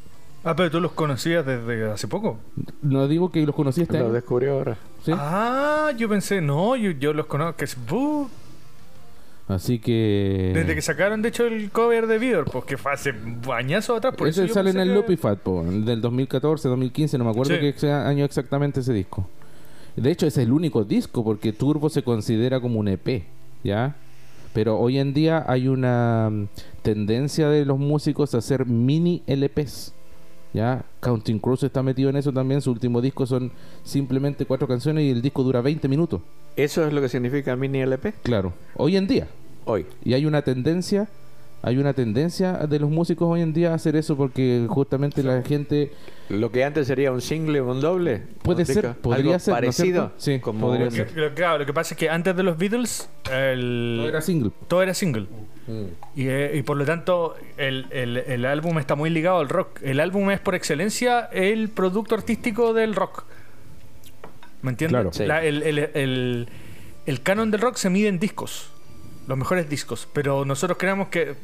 [0.45, 2.39] Ah, pero tú los conocías desde hace poco.
[2.83, 4.13] No digo que los conocí este Lo año.
[4.15, 4.79] descubrió ahora.
[5.05, 5.13] ¿sí?
[5.15, 7.57] Ah, yo pensé, no, yo, yo los conozco.
[7.57, 8.29] Que es, buh,
[9.49, 10.53] Así que...
[10.55, 13.15] desde que sacaron, de hecho, el cover de Vidor, pues que fue hace
[13.47, 14.15] bañazos atrás.
[14.15, 17.25] Por eso Ese yo sale en el que- Loopy Fat, po, del 2014, 2015, no
[17.25, 17.73] me acuerdo Sí.
[17.81, 19.27] qué año exactamente ese disco.
[19.97, 23.25] De hecho, es el único disco porque Turbo se considera como un EP,
[23.65, 23.97] ¿ya?
[24.53, 26.47] Pero hoy en día hay una mm,
[26.83, 29.95] tendencia de los músicos a hacer mini LPs.
[30.55, 32.61] Ya, Counting Crows está metido en eso también.
[32.61, 33.53] Su último disco son
[33.85, 36.21] simplemente cuatro canciones y el disco dura 20 minutos.
[36.57, 38.15] ¿Eso es lo que significa mini LP?
[38.23, 39.29] Claro, hoy en día.
[39.65, 39.87] Hoy.
[40.05, 41.09] Y hay una tendencia,
[41.63, 45.43] hay una tendencia de los músicos hoy en día a hacer eso porque justamente la
[45.43, 45.93] gente
[46.29, 48.23] Lo que antes sería un single o un doble.
[48.43, 48.67] Puede ¿no?
[48.67, 50.03] ser, Algo podría ser, ¿no es Parecido.
[50.09, 50.15] cierto?
[50.19, 51.17] Sí, como podría ser.
[51.17, 54.51] Lo, claro, lo que pasa es que antes de los Beatles, el, no era single.
[54.69, 55.27] todo era single.
[56.17, 59.81] Y, eh, y por lo tanto, el, el- el álbum está muy ligado al rock.
[59.83, 63.25] El álbum es por excelencia el producto artístico del rock.
[64.63, 64.95] ¿Me entiendes?
[64.95, 65.13] Claro.
[65.13, 65.27] Sí.
[65.27, 66.49] La- el, el- el-
[67.07, 68.71] el canon del rock se mide en discos,
[69.29, 70.09] los mejores discos.
[70.13, 71.37] Pero nosotros creemos que,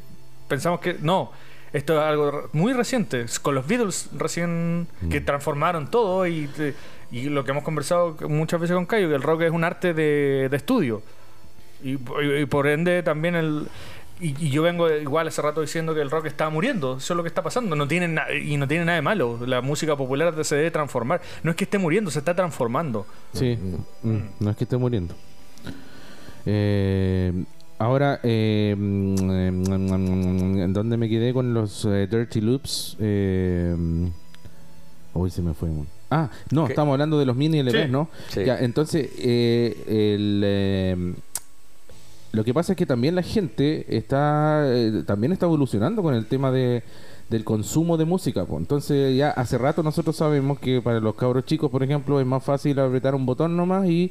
[0.48, 1.30] pensamos que no.
[1.72, 6.74] Esto es algo muy reciente, con los Beatles recién que transformaron todo y, te-
[7.10, 9.92] y lo que hemos conversado muchas veces con Cayo, que el rock es un arte
[9.92, 11.02] de, de estudio.
[11.82, 13.68] Y, y- y por ende también el...
[14.20, 17.24] Y, yo vengo igual hace rato diciendo que el rock está muriendo, eso es lo
[17.24, 18.14] que está pasando, no tiene
[18.44, 19.40] y no tiene nada de malo.
[19.44, 21.20] La música popular se debe transformar.
[21.42, 23.04] No es que esté muriendo, se está transformando.
[23.32, 23.58] Sí,
[24.04, 25.16] mm, no es que esté muriendo.
[26.46, 27.32] Eh,
[27.78, 32.96] ahora, eh, mm, mm, ¿en dónde me quedé con los eh, Dirty Loops?
[33.00, 33.74] Eh,
[35.14, 35.68] Uy, se me fue.
[36.10, 36.72] Ah, no, ¿Qué?
[36.72, 37.88] estamos hablando de los mini LPs, Sí.
[37.90, 38.08] ¿no?
[38.28, 38.44] Sí.
[38.44, 39.76] Ya, entonces, eh,
[40.16, 41.14] el, eh,
[42.32, 46.26] lo que pasa es que también la gente está eh, también está evolucionando con el
[46.26, 46.82] tema de
[47.30, 48.44] del consumo de música.
[48.50, 52.42] Entonces, ya hace rato nosotros sabemos que para los cabros chicos, por ejemplo, es más
[52.44, 54.10] fácil apretar un botón nomás y eh,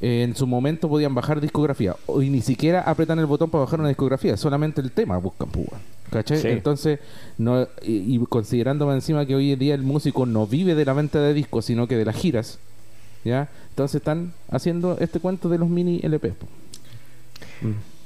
[0.00, 1.96] en su momento podían bajar discografía.
[2.06, 5.68] Hoy ni siquiera apretan el botón para bajar una discografía, solamente el tema buscan, pues,
[5.70, 5.82] weón.
[6.10, 6.38] ¿Cachai?
[6.38, 6.48] Sí.
[6.48, 7.00] Entonces,
[7.38, 10.92] no, y, y considerando encima que hoy en día el músico no vive de la
[10.92, 12.58] venta de discos, sino que de las giras,
[13.24, 13.48] ¿ya?
[13.70, 16.34] Entonces están haciendo este cuento de los mini LPs.
[16.34, 16.46] po.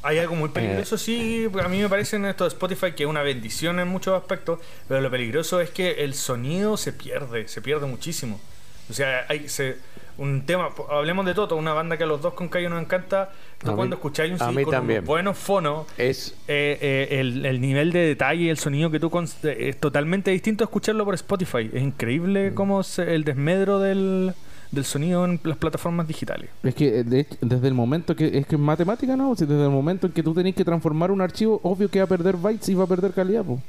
[0.02, 3.08] Hay algo muy peligroso, sí, a mí me parece en esto de Spotify que es
[3.08, 7.60] una bendición en muchos aspectos, pero lo peligroso es que el sonido se pierde, se
[7.60, 8.40] pierde muchísimo.
[8.88, 9.76] O sea, hay se,
[10.18, 13.30] un tema, hablemos de Toto, una banda que a los dos con Cayo nos encanta,
[13.64, 18.00] mí- cuando escucháis un CD con buenos fonos, Es eh, eh, el, el nivel de
[18.00, 19.10] detalle y el sonido que tú
[19.44, 21.70] es totalmente distinto a escucharlo por Spotify.
[21.72, 21.86] Es Mm.
[21.86, 24.34] increíble cómo se- el desmedro del,
[24.72, 26.50] del sonido en las plataformas digitales.
[26.62, 29.34] Es que eh, de hecho, desde el momento que es que es matemática, ¿no?
[29.36, 32.04] Si desde el momento en que tú tenés que transformar un archivo, obvio que va
[32.06, 33.60] a perder bytes y va a perder calidad, po.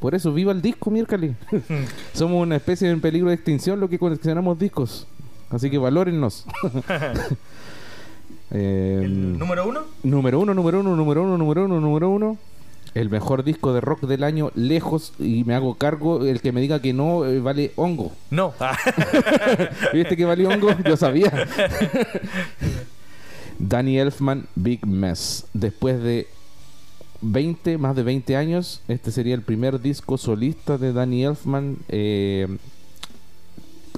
[0.00, 1.36] Por eso, viva el disco, miércoles.
[2.12, 5.06] Somos una especie en peligro de extinción lo que coleccionamos discos.
[5.52, 6.44] Así que valórennos.
[8.54, 12.36] Eh, El número uno, Número uno, número uno, número uno, número uno, número uno.
[12.94, 16.60] El mejor disco de rock del año, lejos, y me hago cargo, el que me
[16.60, 18.12] diga que no, eh, vale hongo.
[18.30, 18.52] no.
[19.94, 20.68] ¿Viste que valió hongo?
[20.84, 21.32] Yo sabía.
[23.58, 25.46] Danny Elfman, Big Mess.
[25.54, 26.26] Después de
[27.22, 32.48] 20, más de 20 años, este sería el primer disco solista de Danny Elfman eh,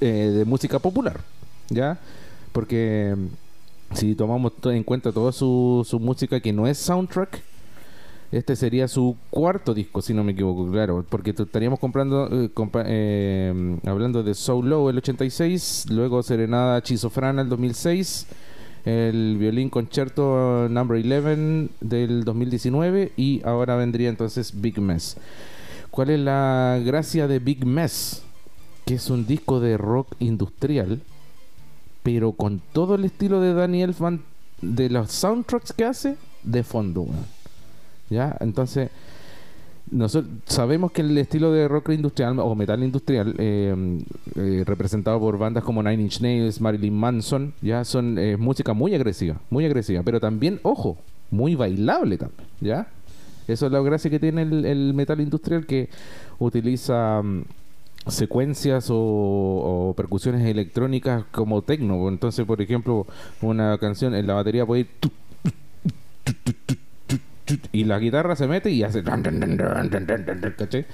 [0.00, 1.20] eh, de música popular.
[1.70, 1.98] ¿Ya?
[2.52, 7.42] Porque mm, si tomamos to- en cuenta toda su, su música que no es soundtrack,
[8.32, 12.50] este sería su cuarto disco, si no me equivoco, claro, porque estaríamos comprando, eh,
[12.86, 18.26] eh, hablando de Soul Low el 86, luego Serenada Chisofrana el 2006,
[18.86, 25.16] el violín concierto number 11 del 2019 y ahora vendría entonces Big Mess.
[25.92, 28.22] ¿Cuál es la gracia de Big Mess?
[28.84, 31.00] Que es un disco de rock industrial,
[32.04, 34.20] pero con todo el estilo de Danny Elfman
[34.60, 37.06] de los soundtracks que hace de fondo.
[38.10, 38.36] ¿Ya?
[38.40, 38.90] Entonces,
[39.90, 43.74] nosotros sabemos que el estilo de rock industrial o metal industrial, eh,
[44.36, 48.94] eh, representado por bandas como Nine Inch Nails, Marilyn Manson, ya son eh, música muy
[48.94, 50.98] agresiva, muy agresiva, pero también, ojo,
[51.30, 52.86] muy bailable también, ¿ya?
[53.48, 55.88] Eso es la gracia que tiene el, el metal industrial que
[56.38, 57.42] utiliza mm,
[58.08, 62.08] secuencias o, o percusiones electrónicas como tecno.
[62.08, 63.06] Entonces, por ejemplo,
[63.40, 64.88] una canción en la batería puede ir
[67.72, 69.02] y la guitarra se mete y hace
[70.56, 70.86] ¿cachai?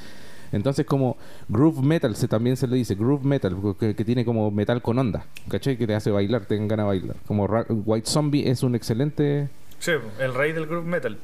[0.53, 1.17] Entonces como
[1.49, 4.99] groove metal se también se le dice groove metal que, que tiene como metal con
[4.99, 5.77] onda, ¿cachai?
[5.77, 7.17] Que te hace bailar, te ganas de bailar.
[7.27, 9.49] Como Ra- White Zombie es un excelente
[9.79, 11.19] Sí, el rey del group metal.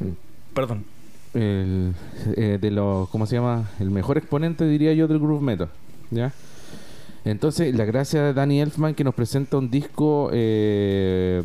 [0.55, 0.85] Perdón.
[1.37, 1.95] El,
[2.37, 3.71] eh, de los ¿cómo se llama?
[3.79, 5.69] El mejor exponente diría yo del groove metal,
[6.11, 6.33] ¿ya?
[7.25, 11.43] Entonces, la gracia de Danny Elfman que nos presenta un disco eh,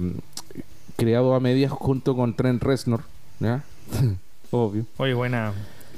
[0.95, 3.01] creado a medias junto con Trent Reznor,
[3.39, 3.63] ¿ya?
[4.51, 4.85] Obvio.
[4.97, 5.53] Oye, buena,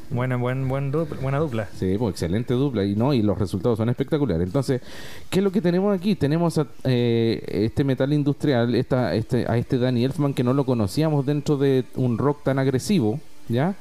[0.09, 1.67] buena, buen, buen dupla, buena dupla.
[1.75, 4.47] Sí, pues excelente dupla y no y los resultados son espectaculares.
[4.47, 4.81] Entonces,
[5.29, 6.15] ¿qué es lo que tenemos aquí?
[6.15, 10.65] Tenemos a, eh, este metal industrial, esta, este, a este Danny Elfman que no lo
[10.65, 13.19] conocíamos dentro de un rock tan agresivo,
[13.49, 13.75] ¿ya?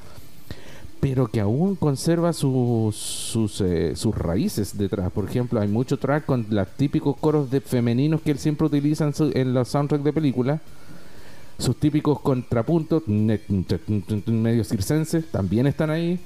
[1.03, 5.11] pero que aún conserva sus, eh, sus raíces detrás.
[5.11, 9.11] Por ejemplo, hay mucho track con los típicos coros de femeninos que él siempre utiliza
[9.33, 10.61] en, los soundtracks de películas.
[11.57, 16.21] Sus típicos contrapuntos, medio circenses, también están ahí.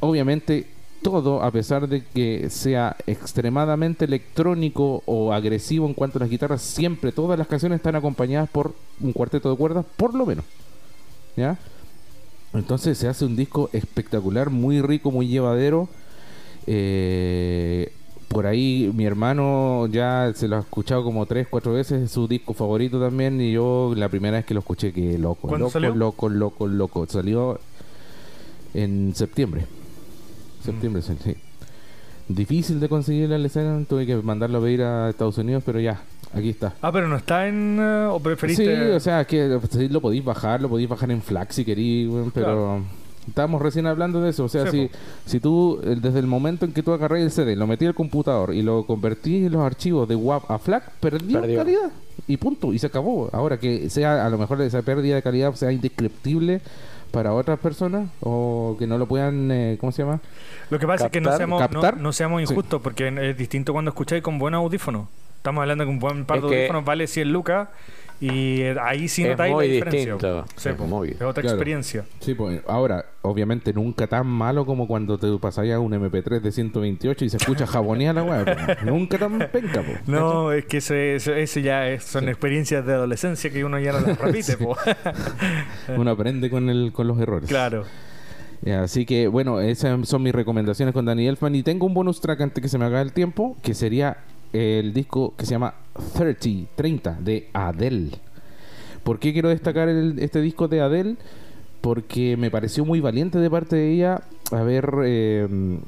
[0.00, 0.66] Obviamente,
[1.00, 6.60] todo, a pesar de que sea extremadamente electrónico o agresivo en cuanto a las guitarras,
[6.60, 10.44] siempre todas las canciones están acompañadas por un cuarteto de cuerdas, por lo menos.
[11.34, 11.58] ¿Ya?
[12.56, 15.88] Entonces se hace un disco espectacular, muy rico, muy llevadero.
[16.66, 17.92] Eh,
[18.28, 22.26] por ahí mi hermano ya se lo ha escuchado como tres, cuatro veces, es su
[22.26, 23.40] disco favorito también.
[23.40, 25.94] Y yo la primera vez que lo escuché, que loco, ¿Cuándo loco, salió?
[25.94, 27.06] loco, loco, loco.
[27.06, 27.60] Salió
[28.74, 29.66] en septiembre.
[30.62, 31.14] Septiembre, sí.
[31.22, 31.36] sí.
[32.28, 36.02] Difícil de conseguir la escena, tuve que mandarlo a pedir a Estados Unidos, pero ya,
[36.34, 36.74] aquí está.
[36.82, 37.78] Ah, pero no está en.
[37.80, 38.64] eh, ¿O preferiste.?
[38.64, 42.08] Sí, o sea, que sí, lo podéis bajar, lo podéis bajar en FLAC si queréis,
[42.34, 42.82] pero Claro.
[43.28, 44.44] estábamos recién hablando de eso.
[44.44, 44.90] O sea, Sí,
[45.24, 47.86] si, si tú, eh, desde el momento en que tú agarré el CD, lo metí
[47.86, 51.58] al computador y lo convertí en los archivos de WAV a FLAC, perdió, Perdió.
[51.58, 51.90] calidad.
[52.26, 53.30] Y punto, y se acabó.
[53.32, 56.60] Ahora que sea, a lo mejor esa pérdida de calidad sea indescriptible
[57.10, 60.20] para otras personas o que no lo puedan, eh, ¿cómo se llama?
[60.70, 62.52] Lo que pasa es que no seamos, no, no seamos Sí.
[62.52, 65.08] injustos, porque es distinto cuando escucháis con buenos audífonos.
[65.36, 67.68] Estamos hablando de que un buen par Es de que- audífonos vale 100 lucas
[68.20, 70.12] y ahí sí notáis muy la diferencia.
[70.14, 70.44] distinto.
[70.56, 71.48] Sí, Es muy- es otra Claro.
[71.56, 72.04] experiencia.
[72.20, 76.50] Sí, pues ahora, obviamente nunca tan malo como cuando te pasáis a un MP3 de
[76.52, 78.44] 128 y se escucha jabonear la weá.
[78.44, 78.82] pues.
[78.84, 80.08] nunca tan penca, pues.
[80.08, 82.30] No, es que ese, ese, ese ya es- son Sí.
[82.30, 84.56] experiencias de adolescencia que uno ya no las repite.
[84.56, 84.76] po.
[85.96, 87.48] Uno aprende con, el, con los errores.
[87.48, 87.84] claro.
[88.82, 91.54] Así que, bueno, esas son mis recomendaciones con Danny Elfman.
[91.54, 94.16] Y tengo un bonus track antes que se me acabe el tiempo, que sería
[94.52, 95.74] el disco que se llama
[96.14, 98.12] 30, 30 de Adele.
[99.02, 101.16] ¿Por qué quiero destacar este disco de Adele?
[101.80, 105.78] Porque me pareció muy valiente de parte de ella haber, eh,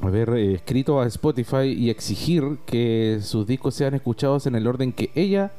[0.00, 4.92] haber eh, escrito a Spotify y exigir que sus discos sean escuchados en el orden
[4.92, 5.52] que ella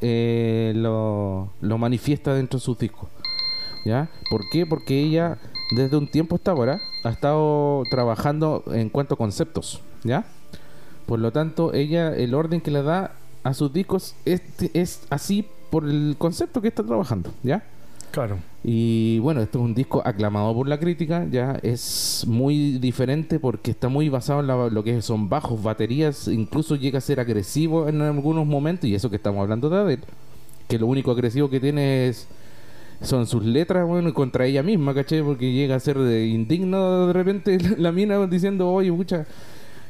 [0.00, 3.08] eh, lo, lo manifiesta dentro de sus discos.
[3.84, 4.08] ¿Ya?
[4.30, 4.66] ¿Por qué?
[4.66, 5.38] Porque ella
[5.70, 10.24] desde un tiempo hasta ahora ha estado trabajando en cuanto a conceptos, ¿ya?
[11.06, 13.12] Por lo tanto, ella, el orden que le da
[13.44, 14.42] a sus discos es,
[14.74, 17.62] es así por el concepto que está trabajando, ¿ya?
[18.10, 18.38] Claro.
[18.64, 23.70] Y bueno, esto es un disco aclamado por la crítica, ya es muy diferente porque
[23.72, 27.88] está muy basado en la- lo que son bajos, baterías, incluso llega a ser agresivo
[27.88, 30.02] en algunos momentos, y eso que estamos hablando de Adele,
[30.66, 32.26] que lo único agresivo que tiene es
[33.02, 35.22] son sus letras, bueno, contra ella misma, ¿caché?
[35.22, 39.26] Porque llega a ser de indigno de repente la, la mina diciendo, oye, mucha,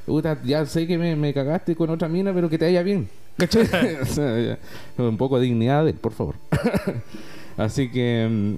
[0.06, 3.08] puta, ya sé que me, me cagaste con otra mina, pero que te vaya bien,
[4.98, 6.36] un poco de dignidad de él, por favor.
[7.56, 8.54] Así que, mm,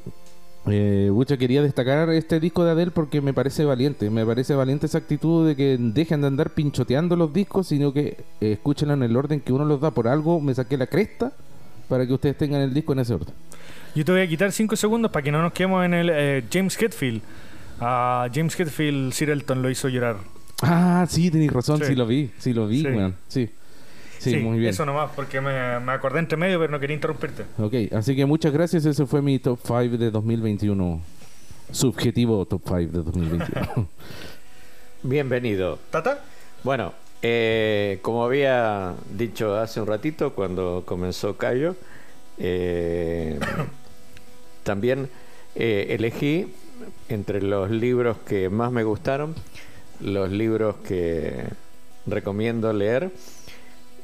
[0.70, 4.98] eh, quería destacar este disco de Adele porque me parece valiente, me parece valiente esa
[4.98, 9.16] actitud de que dejen de andar pinchoteando los discos, sino que eh, escúchenlo en el
[9.16, 9.90] orden que uno los da.
[9.90, 11.32] Por algo me saqué la cresta
[11.88, 13.34] para que ustedes tengan el disco en ese orden.
[13.94, 16.44] Yo te voy a quitar 5 segundos para que no nos quedemos en el eh,
[16.52, 17.22] James Hetfield.
[17.80, 20.16] A James Hetfield, Sir Elton lo hizo llorar.
[20.62, 21.86] Ah, sí, tenéis razón, Sí.
[21.86, 21.94] sí.
[21.94, 22.86] lo vi, sí lo vi, Sí.
[22.88, 23.50] weón, sí.
[24.18, 24.36] sí.
[24.38, 24.70] muy bien.
[24.70, 27.44] Eso nomás, porque me, me acordé entre medio, pero no quería interrumpirte.
[27.58, 31.00] Ok, así que muchas gracias, ese fue mi top 5 de 2021.
[31.70, 33.88] Subjetivo top 5 de 2021.
[35.04, 35.78] Bienvenido.
[35.90, 36.24] ¿Tata?
[36.64, 36.92] Bueno,
[37.22, 41.76] eh, como había dicho hace un ratito cuando comenzó Cayo,
[42.38, 43.38] eh,
[44.64, 45.08] también
[45.54, 46.52] eh, elegí
[47.08, 49.34] entre los libros que más me gustaron,
[50.00, 51.44] los libros que
[52.06, 53.10] recomiendo leer,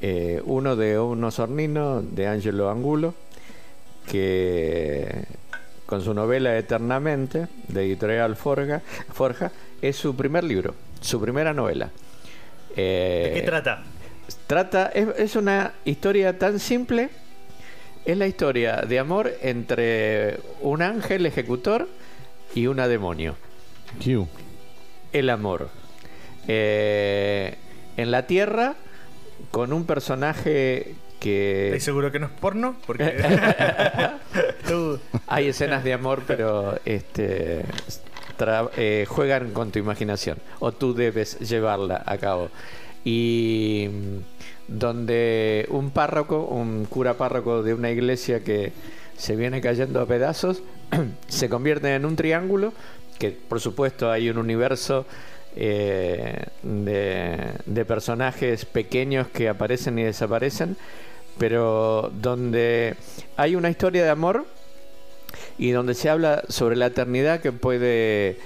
[0.00, 3.14] eh, uno de un osornino de Angelo Angulo,
[4.10, 5.24] que
[5.86, 8.82] con su novela Eternamente, de editorial Forja,
[9.12, 11.90] Forja es su primer libro, su primera novela.
[12.76, 13.82] Eh, ¿De qué trata?
[14.46, 17.10] Trata, es, es una historia tan simple,
[18.04, 21.88] es la historia de amor entre un ángel ejecutor
[22.54, 23.36] y una demonio.
[24.02, 24.26] Q.
[25.12, 25.83] El amor.
[26.48, 27.54] Eh,
[27.96, 28.74] en la Tierra,
[29.50, 31.68] con un personaje que...
[31.68, 32.76] ¿Estás seguro que no es porno?
[32.86, 33.14] Porque.
[35.26, 37.64] Hay escenas de amor, pero este
[38.38, 42.50] tra- eh, juegan con tu imaginación o tú debes llevarla a cabo.
[43.04, 44.18] Y mm,
[44.78, 48.72] donde un párroco, un cura párroco de una iglesia que
[49.16, 50.62] se viene cayendo a pedazos,
[51.28, 52.72] se convierte en un triángulo,
[53.18, 55.06] que por supuesto hay un universo
[55.56, 60.76] eh, de, de personajes pequeños que aparecen y desaparecen,
[61.38, 62.96] pero donde
[63.36, 64.46] hay una historia de amor
[65.58, 68.38] y donde se habla sobre la eternidad que puede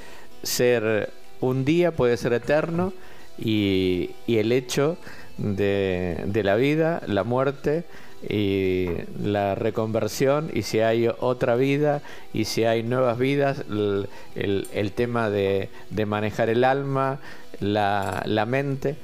[0.42, 2.92] ser un día, puede ser eterno,
[3.38, 4.98] y, y el hecho
[5.36, 7.84] de, de la vida, la muerte
[8.28, 8.86] y
[9.22, 12.02] la reconversión y si hay otra vida
[12.34, 17.20] y si hay nuevas vidas, el, el- el tema de, de manejar el alma,
[17.60, 18.96] la, la mente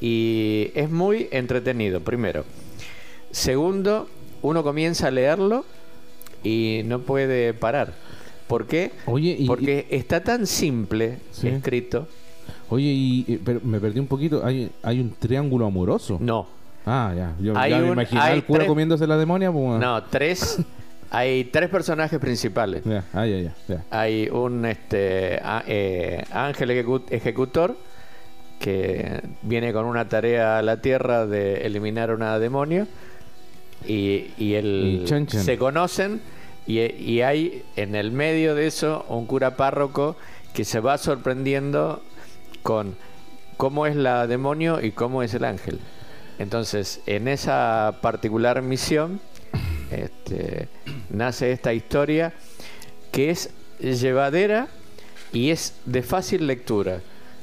[0.00, 2.44] y es muy entretenido, primero.
[3.30, 4.08] Segundo,
[4.42, 5.64] uno comienza a leerlo
[6.42, 7.94] y no puede parar.
[8.46, 8.90] ¿Por qué?
[9.06, 11.48] Oye, y, Porque está tan simple Sí.
[11.48, 12.08] escrito.
[12.68, 14.44] oye, y, y- pero me perdí un poquito.
[14.44, 16.18] Hay, hay un triángulo amoroso.
[16.20, 16.48] No,
[16.86, 17.32] Ah, ya.
[17.40, 19.52] Yo Hay ya me imaginé al cura tres- comiéndose la demonia.
[19.52, 20.58] Pues, no, tres.
[21.10, 22.82] hay tres personajes principales.
[22.84, 23.84] Ya, ah, ya, ya, ya.
[23.90, 27.76] Hay un este, a- eh, ángel ejecu- ejecutor
[28.58, 32.86] que viene con una tarea a la tierra de eliminar una demonio
[33.86, 35.28] y, y Chan.
[35.28, 36.20] se conocen
[36.66, 40.16] y, y hay en el medio de eso un cura párroco
[40.52, 42.02] que se va sorprendiendo
[42.62, 42.96] con
[43.56, 45.80] cómo es la demonio y cómo es el ángel.
[46.40, 49.20] Entonces, en esa particular misión
[49.90, 50.68] este,
[51.10, 52.32] nace esta historia
[53.12, 54.68] que es llevadera
[55.34, 57.00] y es de fácil lectura.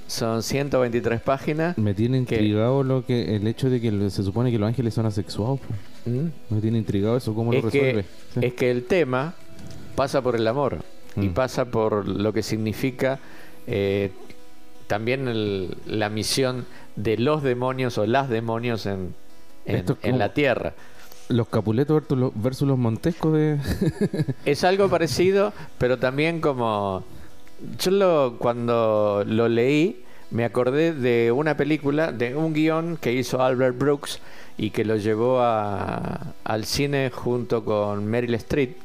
[0.07, 1.77] Son 123 páginas.
[1.77, 5.05] Me tiene intrigado lo que el hecho de que se supone que los ángeles son
[5.05, 5.59] asexuados.
[6.05, 6.27] ¿Mm?
[6.55, 8.05] Me tiene intrigado eso, cómo Es lo que, resuelve.
[8.33, 8.39] Sí.
[8.41, 9.35] es que el tema
[9.95, 10.79] pasa por el amor
[11.17, 11.33] y Mm.
[11.33, 13.19] pasa por lo que significa
[13.67, 14.11] eh,
[14.87, 16.65] también el- la misión
[16.97, 19.13] de los demonios o las demonios en,
[19.65, 20.73] en- Esto es en como- la tierra.
[21.29, 23.57] Los Capuletos versus los, versus los Montescos de...
[24.45, 27.03] Es algo parecido, pero también como...
[27.79, 33.41] Yo lo, cuando lo leí me acordé de una película, de un guion que hizo
[33.41, 34.19] Albert Brooks
[34.57, 38.77] y que lo llevó a- al cine junto con Meryl Streep,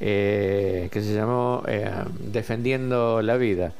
[0.00, 1.90] eh, que se llamó eh,
[2.32, 3.72] Defendiendo la Vida,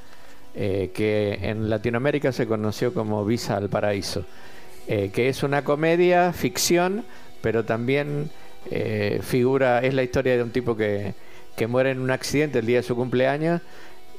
[0.54, 4.24] eh, que en Latinoamérica se conoció como Visa al Paraíso,
[4.86, 7.04] eh, que es una comedia, ficción,
[7.40, 8.30] pero también
[8.70, 11.14] eh, figura, es la historia de un tipo que,
[11.56, 13.60] que muere en un accidente el día de su cumpleaños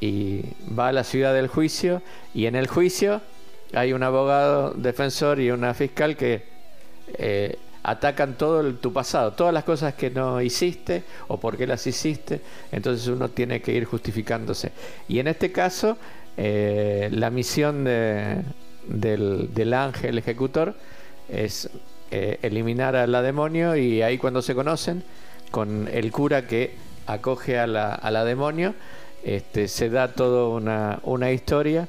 [0.01, 0.41] y
[0.77, 2.01] va a la ciudad del juicio
[2.33, 3.21] y en el juicio
[3.73, 6.43] hay un abogado defensor y una fiscal que
[7.83, 11.85] atacan todo el- tu pasado, todas las cosas que no hiciste o por qué las
[11.85, 14.71] hiciste, entonces uno tiene que ir justificándose.
[15.07, 15.97] Y en este caso,
[16.37, 18.41] eh, la misión de-
[18.87, 20.75] del, ángel ejecutor
[21.29, 21.69] es
[22.11, 25.03] eh, eliminar a la demonio y ahí cuando se conocen,
[25.51, 26.75] con el cura que
[27.07, 28.75] acoge a la, a la demonio,
[29.23, 30.49] este, se da toda
[31.03, 31.87] una, historia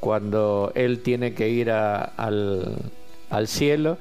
[0.00, 2.76] cuando él tiene que ir al,
[3.30, 3.96] al cielo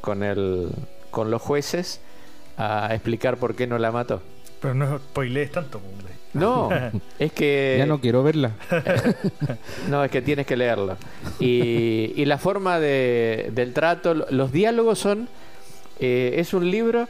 [0.00, 0.70] con, el,
[1.10, 2.00] con los jueces
[2.56, 4.22] a explicar por qué no la mató.
[4.60, 6.13] Pero no spoilees tanto, pues.
[6.34, 6.68] No,
[7.18, 8.52] es que ya no quiero verla.
[9.88, 10.96] no, es que tienes que leerlo.
[11.40, 15.28] Y, y la forma de- del trato, lo- los diálogos son.
[16.00, 17.08] eh, es un libro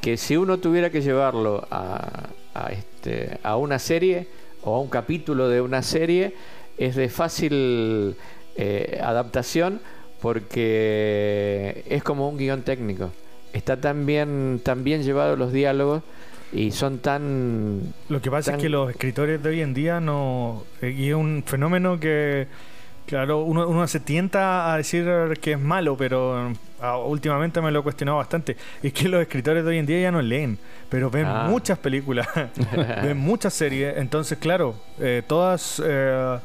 [0.00, 4.28] que si uno tuviera que llevarlo a, a, este, a una serie
[4.62, 6.34] o a un capítulo de una serie,
[6.78, 8.16] es de fácil
[8.56, 9.80] eh, adaptación
[10.20, 13.10] porque es como un guion técnico.
[13.52, 16.02] Está tan bien, tan bien llevado los diálogos
[16.52, 20.00] y son tan Lo que pasa Tan- es que los escritores de hoy en día
[20.00, 20.64] no.
[20.80, 22.46] eh, Y es un fenómeno que,
[23.06, 25.06] claro, uno, uno se tienta a decir
[25.40, 28.56] que es malo, pero ah, últimamente me lo he cuestionado bastante.
[28.82, 31.46] Es que los escritores de hoy en día ya no leen, pero ven Ah.
[31.48, 32.26] muchas películas,
[33.02, 33.96] ven muchas series.
[33.96, 35.80] Entonces, claro, eh, todas.
[35.84, 36.38] eh,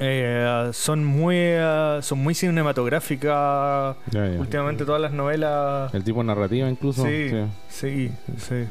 [0.00, 3.96] eh, son muy eh, son muy cinematográficas
[4.38, 7.04] últimamente todas las novelas El tipo narrativa incluso.
[7.04, 7.28] sí,
[7.68, 8.08] sí.
[8.08, 8.66] sí sí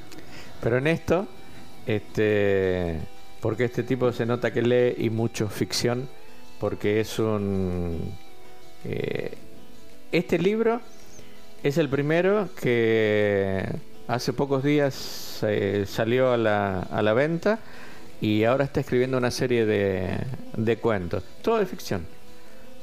[0.61, 1.27] Pero en esto,
[1.85, 2.99] este,
[3.41, 6.07] porque este tipo se nota que lee y mucho ficción,
[6.59, 8.11] porque es un...
[8.83, 9.37] eh,
[10.11, 10.81] este libro
[11.63, 13.63] es el primero que
[14.07, 17.59] hace pocos días eh, salió a la, a la venta
[18.21, 20.17] y ahora está escribiendo una serie de,
[20.55, 22.05] de cuentos, todo de ficción.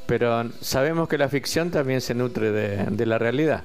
[0.06, 3.64] Pero sabemos que la ficción también se nutre de, de la realidad,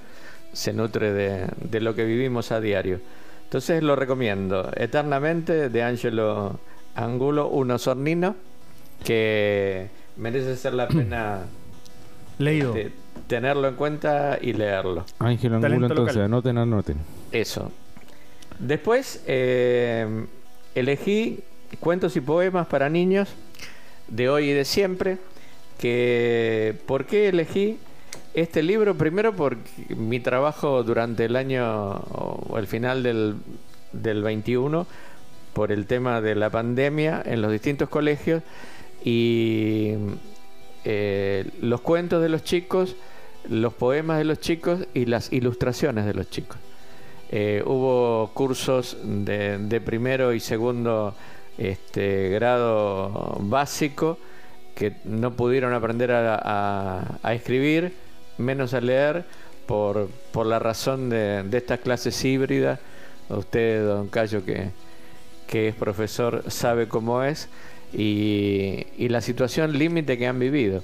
[0.54, 3.00] se nutre de, de lo que vivimos a diario.
[3.44, 6.60] Entonces lo recomiendo eternamente de Angelo
[6.96, 8.36] Angulo, un osornino
[9.04, 11.42] que merece ser la pena
[12.38, 12.92] leído este,
[13.28, 15.06] tenerlo en cuenta y leerlo.
[15.20, 16.26] Ángel Angulo, Talento entonces, local.
[16.26, 16.98] anoten, anoten.
[17.32, 17.72] Eso.
[18.60, 20.26] Después eh,
[20.76, 21.44] elegí
[21.80, 23.30] cuentos y poemas para niños
[24.08, 25.18] de hoy y de siempre.
[25.80, 27.80] Que, ¿Por qué elegí
[28.34, 28.96] este libro?
[28.96, 33.36] Primero porque mi trabajo durante el año o el final del
[33.94, 34.88] del 21
[35.54, 38.42] por el tema de la pandemia en los distintos colegios
[39.04, 39.96] y
[40.86, 42.96] eh, los cuentos de los chicos,
[43.50, 46.58] los poemas de los chicos y las ilustraciones de los chicos.
[47.32, 51.16] Eh, hubo cursos de, primero y segundo
[51.58, 54.18] este, grado básico
[54.76, 57.94] que no pudieron aprender a, escribir,
[58.38, 59.26] menos a leer,
[59.66, 62.80] por, por la razón de, de estas clases híbridas.
[63.30, 64.72] Usted, don Cayo, que,
[65.48, 67.50] que es profesor, sabe cómo es
[67.94, 70.84] y, la situación límite que han vivido.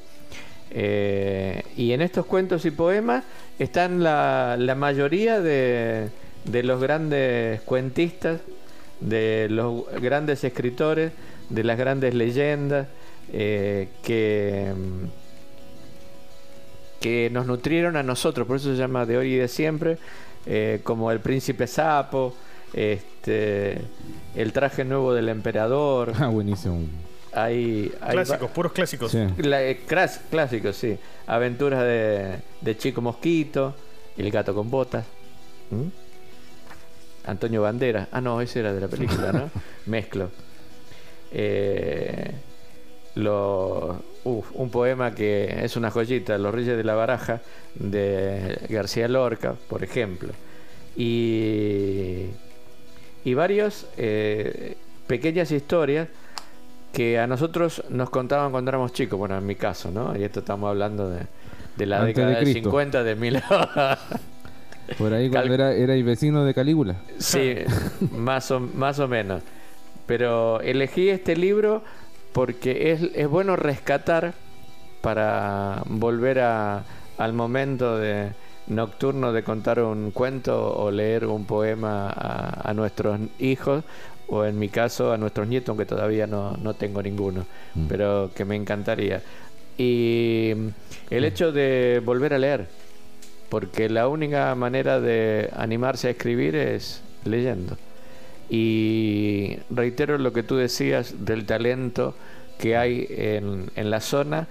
[0.71, 3.23] Eh, y en estos cuentos y poemas
[3.57, 6.09] están la, mayoría de,
[6.45, 8.41] los grandes cuentistas,
[8.99, 11.11] de los grandes escritores,
[11.49, 12.87] de las grandes leyendas
[13.31, 14.71] eh, que,
[16.99, 19.97] que nos nutrieron a nosotros, por eso se llama de hoy y de siempre,
[20.45, 22.33] eh, como el príncipe Sapo,
[22.73, 23.81] este,
[24.35, 26.13] el traje nuevo del emperador.
[26.17, 26.79] Ah, buenísimo.
[27.33, 29.13] Hay, clásicos, puros clásicos.
[29.13, 29.79] Eh,
[30.29, 30.97] clásicos, sí.
[31.27, 33.75] Aventuras de, de, Chico Mosquito,
[34.17, 35.05] El gato con botas.
[37.27, 38.07] Antonio Bandera.
[38.11, 39.49] Ah, no, ese era de la película, ¿no?
[39.85, 40.31] Mezclo.
[41.31, 42.31] Eh,
[43.15, 47.41] un poema que es una joyita, Los Reyes de la Baraja,
[47.75, 50.33] de García Lorca, por ejemplo.
[50.95, 52.27] Y
[53.27, 56.07] y varias eh, pequeñas historias
[56.93, 60.17] que a nosotros nos contaban cuando éramos chicos, bueno, en mi caso, ¿no?
[60.17, 63.43] Y esto estamos hablando de, la década de 50 de mil.
[64.97, 66.95] Por ahí cuando era, era vecino de Calígula.
[67.17, 67.55] Sí,
[68.11, 69.43] más o, más o menos.
[70.05, 71.83] Pero elegí este libro
[72.31, 74.33] porque es, es bueno rescatar
[75.01, 76.83] para volver a,
[77.17, 78.31] al momento de,
[78.67, 83.83] nocturno de contar un cuento o leer un poema a, nuestros hijos
[84.27, 87.87] o en mi caso a nuestros nietos, aunque todavía no, no tengo ninguno, mm.
[87.87, 89.21] pero que me encantaría.
[89.77, 90.51] Y
[91.09, 92.67] el hecho de volver a leer,
[93.49, 97.77] porque la única manera de animarse a escribir es leyendo.
[98.49, 102.15] Y reitero lo que tú decías del talento
[102.57, 104.47] que hay en, en la zona.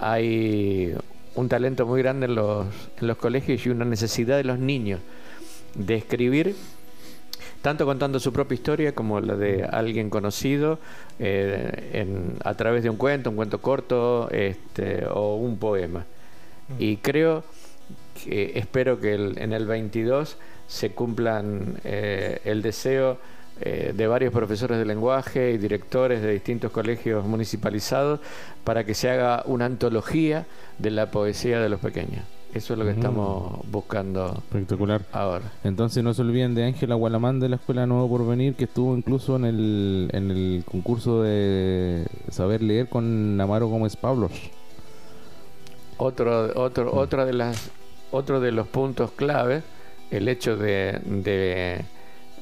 [0.00, 0.94] Hay
[1.34, 2.66] un talento muy grande en los,
[3.00, 5.00] en los colegios y una necesidad de los niños
[5.74, 6.54] de escribir
[7.62, 10.78] tanto contando su propia historia como la de alguien conocido
[11.18, 16.04] eh, a través de un cuento, un cuento corto este, o un poema.
[16.78, 17.44] Y creo
[18.24, 23.18] que espero que en el 22 se cumplan eh, el deseo
[23.60, 28.20] eh, de varios profesores de lenguaje y directores de distintos colegios municipalizados
[28.62, 30.46] para que se haga una antología
[30.78, 32.24] de la poesía de los pequeños.
[32.54, 32.98] Eso es lo que mm.
[32.98, 35.02] estamos buscando Espectacular.
[35.12, 35.50] ahora.
[35.64, 39.36] Entonces no se olviden de Ángela Gualamán de la Escuela Nuevo Porvenir, que estuvo incluso
[39.36, 44.32] en el, en el concurso de saber leer con Amaro Gómez Pablos.
[45.96, 46.98] Otro, otro, mm.
[46.98, 47.70] otra de las,
[48.10, 49.62] otro de los puntos clave,
[50.10, 51.00] el hecho de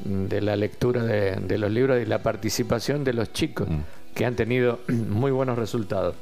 [0.05, 3.81] de la lectura de, los libros y la participación de los chicos mm.
[4.15, 6.15] que han tenido muy buenos resultados.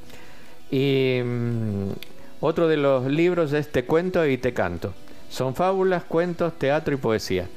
[0.70, 1.90] Y mm,
[2.40, 4.94] otro de los libros es Te cuento y te canto.
[5.30, 7.48] Son fábulas, cuentos, teatro y poesía.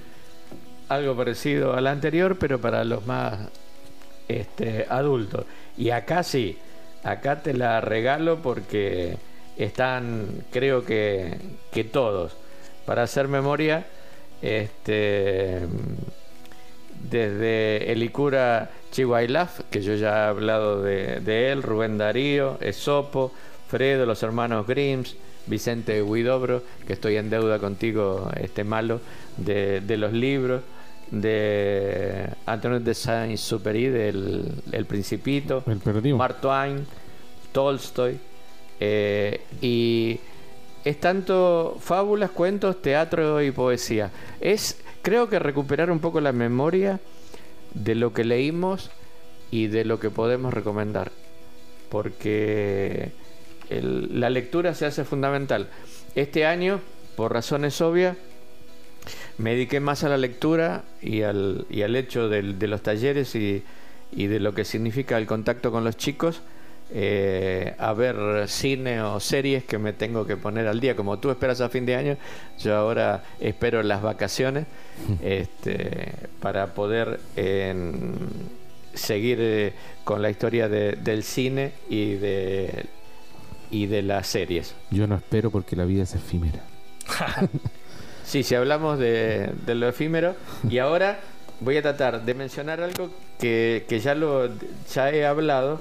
[0.89, 3.37] Algo parecido al anterior, pero para los más
[4.27, 5.45] este, adultos.
[5.77, 6.57] Y acá sí,
[7.03, 9.17] acá te la regalo porque
[9.57, 11.37] están, creo que,
[11.71, 12.33] que todos,
[12.85, 13.85] para hacer memoria
[14.41, 15.61] este,
[17.09, 23.31] desde Elicura Chihuailaf, que yo ya he hablado de, él, Rubén Darío, Esopo,
[23.67, 28.99] Fredo, los hermanos Grims, Vicente Huidobro, que estoy en deuda contigo, este malo,
[29.37, 30.61] de, los libros,
[31.11, 35.63] de Antonio de Saint-Supéry, del El Principito,
[36.15, 36.85] Mark Twain,
[37.51, 38.19] Tolstoy,
[38.79, 40.19] eh, y
[40.85, 44.11] es tanto fábulas, cuentos, teatro y poesía.
[44.39, 46.99] Es, creo que recuperar un poco la memoria
[47.73, 48.91] de lo que leímos
[49.51, 51.11] y de lo que podemos recomendar.
[51.89, 53.11] Porque
[53.69, 55.69] la lectura se hace fundamental.
[56.15, 56.79] Este año,
[57.15, 58.15] por razones obvias,
[59.37, 63.63] me dediqué más a la lectura y al, y al hecho de, los talleres y,
[64.11, 66.41] y de lo que significa el contacto con los chicos
[66.93, 70.95] eh, a ver cine o series que me tengo que poner al día.
[70.95, 72.17] Como tú esperas a fin de año,
[72.59, 74.65] yo ahora espero las vacaciones
[75.21, 77.19] este, para poder
[78.93, 79.73] seguir eh,
[80.03, 82.85] con la historia del cine y de,
[83.69, 84.75] y de las series.
[84.91, 86.61] Yo no espero porque la vida es efímera.
[88.23, 90.35] sí, si hablamos de, de lo efímero
[90.69, 91.19] y ahora
[91.59, 93.09] voy a tratar de mencionar algo
[93.39, 94.49] que, que ya lo
[94.93, 95.79] ya he hablado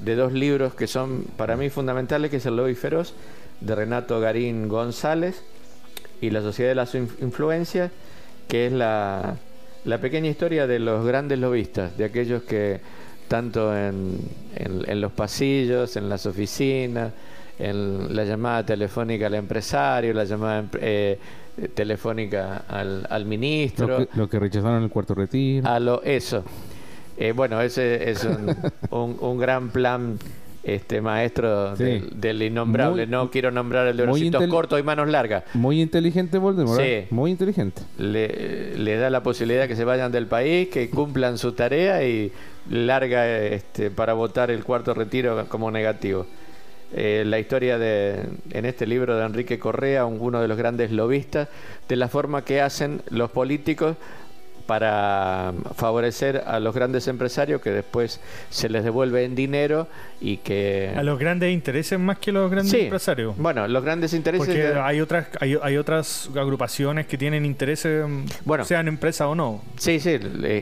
[0.00, 3.14] de dos libros que son para mí fundamentales, que es El Lobo y Feroz,
[3.60, 5.42] de Renato Garín González,
[6.20, 7.90] y La Sociedad de las Inf- Influencias,
[8.48, 9.36] que es la,
[9.84, 12.80] la pequeña historia de los grandes lobistas, de aquellos que
[13.28, 14.18] tanto en,
[14.54, 17.12] en- en los pasillos, en las oficinas,
[17.58, 21.18] en la llamada telefónica al empresario, la llamada eh,
[21.74, 25.66] telefónica al, al ministro, Lo que, lo que rechazaron el cuarto retiro.
[25.68, 26.44] a lo eso.
[27.18, 28.54] Eh, bueno, ese es un,
[28.90, 30.18] un- un gran plan
[30.62, 31.84] este maestro Sí.
[31.84, 33.06] del, del innombrable.
[33.06, 35.44] Muy- no quiero nombrar el de intel- cortos y manos largas.
[35.54, 36.80] Muy inteligente Voldemort.
[36.80, 37.06] ¿eh?
[37.08, 37.14] Sí.
[37.14, 37.82] Muy inteligente.
[37.98, 42.04] Le, le da la posibilidad de que se vayan del país, que cumplan su tarea
[42.04, 42.32] y
[42.68, 46.26] larga este, para votar el cuarto retiro como negativo.
[46.92, 50.90] Eh, la historia de, en este libro de Enrique Correa, un- uno de los grandes
[50.90, 51.48] lobistas,
[51.88, 53.96] de la forma que hacen los políticos
[54.66, 59.86] para favorecer a los grandes empresarios que después se les devuelve en dinero
[60.20, 60.92] y que...
[60.96, 62.80] A los grandes intereses más que los grandes Sí.
[62.82, 63.36] empresarios.
[63.36, 64.46] Bueno, los grandes intereses...
[64.46, 68.64] Porque de- hay otras hay, hay otras agrupaciones que tienen intereses, mm, Bueno.
[68.64, 69.62] sean empresas o no.
[69.76, 70.18] Sí, sí,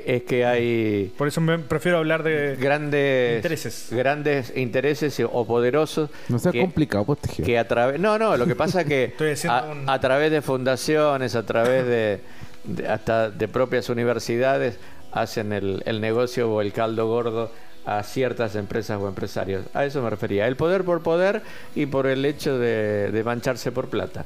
[0.07, 1.13] es que hay...
[1.17, 3.89] Por eso me prefiero hablar de grandes Intereses.
[3.91, 8.47] grandes intereses o poderosos No sea que, complicado, pues, que a través no no lo
[8.47, 12.21] que pasa es que Estoy haciendo a, un- a través de fundaciones a través de,
[12.65, 14.79] de- hasta de propias universidades
[15.13, 17.51] hacen el, el negocio o el caldo gordo
[17.87, 19.67] a ciertas empresas o empresarios.
[19.75, 20.47] A eso me refería.
[20.49, 21.43] El poder por poder
[21.75, 24.25] y por el hecho de, de mancharse por plata.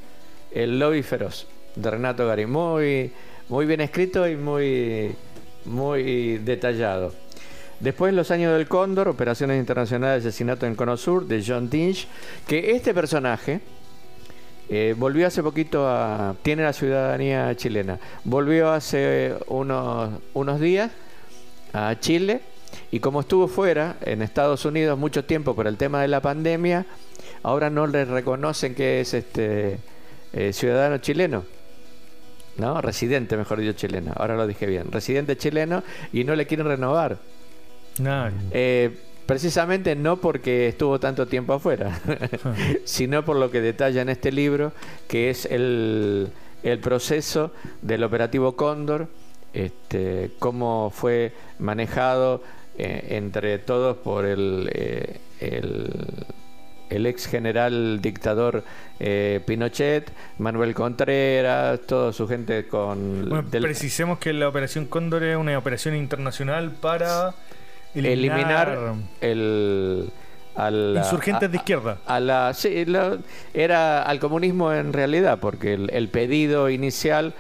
[0.53, 3.13] El lobby feroz de Renato Garín muy
[3.49, 5.15] muy bien escrito y muy
[5.65, 7.13] muy detallado.
[7.81, 12.09] Después Los Años del Cóndor, Operaciones Internacionales de Asesinato en Cono Sur, de John Dinch,
[12.47, 13.61] que este personaje
[14.69, 16.35] eh, volvió hace poquito a...
[16.43, 17.99] tiene la ciudadanía chilena.
[18.25, 20.91] Volvió hace unos, unos días
[21.73, 22.41] a Chile
[22.91, 26.87] y como estuvo fuera, en Estados Unidos, mucho tiempo por el tema de la pandemia,
[27.43, 29.79] ahora no le reconocen que es este
[30.33, 31.45] eh, ciudadano chileno.
[32.57, 32.81] ¿No?
[32.81, 34.13] Residente, mejor dicho, chileno.
[34.17, 34.91] Ahora lo dije bien.
[34.91, 37.19] Residente chileno y no le quieren renovar.
[38.01, 38.33] nada.
[38.51, 38.99] Eh,
[39.29, 42.01] precisamente no porque estuvo tanto tiempo afuera,
[42.85, 44.73] sino por lo que detalla en este libro,
[45.07, 46.29] que es el,
[46.63, 47.53] el proceso
[47.83, 49.09] del operativo Cóndor,
[49.53, 52.43] este, cómo fue manejado
[52.79, 56.25] eh, entre todos por el, eh, el,
[56.89, 58.65] el ex general dictador
[58.99, 63.29] eh, Pinochet, Manuel Contreras, toda su gente con...
[63.29, 67.35] Bueno, del- precisemos que la Operación Cóndor es una operación internacional para
[67.95, 70.11] eliminar, eliminar el
[70.55, 71.99] a la- insurgentes de izquierda.
[72.07, 72.85] a la sí,
[73.55, 77.35] era al comunismo en realidad porque el, el pedido inicial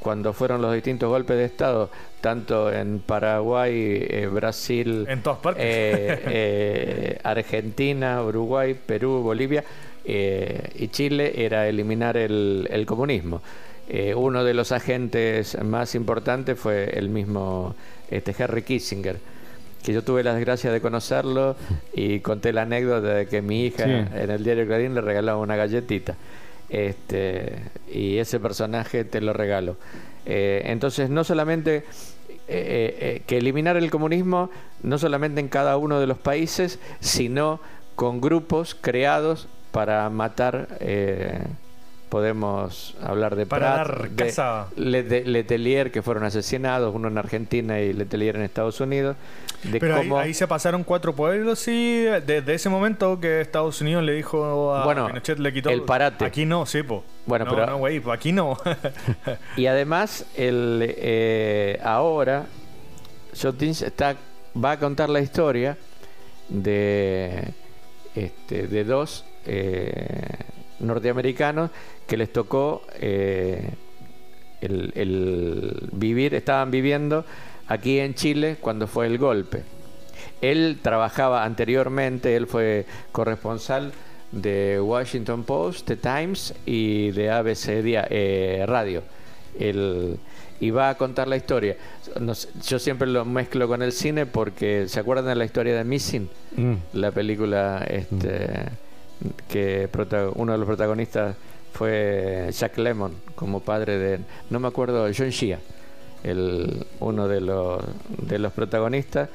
[0.00, 1.90] cuando fueron los distintos golpes de estado
[2.20, 5.62] tanto en Paraguay eh, Brasil En todas partes.
[5.64, 9.62] eh, eh, Argentina Uruguay Perú Bolivia
[10.06, 13.40] y Chile era eliminar el, el comunismo
[14.16, 17.74] uno de los agentes más importantes fue el mismo
[18.10, 19.16] este Henry Kissinger
[19.84, 21.56] que yo tuve la desgracia de conocerlo
[21.92, 23.90] y conté la anécdota de que mi hija Sí.
[23.90, 26.16] en el diario Clarín le regalaba una galletita.
[26.70, 27.56] Este,
[27.92, 29.76] y ese personaje te lo regalo.
[30.26, 31.84] Eh, entonces, no solamente eh,
[32.48, 34.50] eh, eh, que eliminar el comunismo,
[34.82, 37.60] no solamente en cada uno de los países, sino
[37.94, 40.68] con grupos creados para matar.
[42.18, 44.68] Podemos hablar de Para Prat, dar de caza.
[44.76, 49.16] Lete- Letelier, que fueron asesinados, uno en Argentina y Letelier en Estados Unidos.
[49.64, 53.80] De Pero ahí, cómo- ahí se pasaron cuatro pueblos y desde ese momento que Estados
[53.80, 56.24] Unidos le dijo a Bueno, Pinochet le quitó el parate.
[56.24, 57.02] Aquí no, sí, po.
[57.26, 58.56] Bueno, no, pero- no, güey, aquí no.
[59.56, 62.46] Y además, el, eh, ahora,
[63.32, 64.14] Shotins está,
[64.56, 65.76] va a contar la historia
[66.48, 67.48] de,
[68.14, 70.28] este, de dos eh,
[70.78, 71.70] norteamericanos
[72.06, 73.70] que les tocó eh,
[74.60, 77.24] el, el vivir, estaban viviendo
[77.68, 79.62] aquí en Chile cuando fue el golpe.
[80.40, 83.92] Él trabajaba anteriormente, él fue corresponsal
[84.32, 89.02] de Washington Post, The Times y de ABC eh, Radio.
[89.58, 90.18] Él,
[90.60, 91.76] y va a contar la historia.
[92.66, 96.28] Yo siempre lo mezclo con el cine porque ¿se acuerdan de la historia de Missing?
[96.56, 96.74] Mm.
[96.94, 98.48] La película este,
[99.48, 101.36] que prota- uno de los protagonistas
[101.74, 105.58] fue Jack Lemmon como padre de no me acuerdo John Shea
[106.22, 109.28] el, uno de los de los protagonistas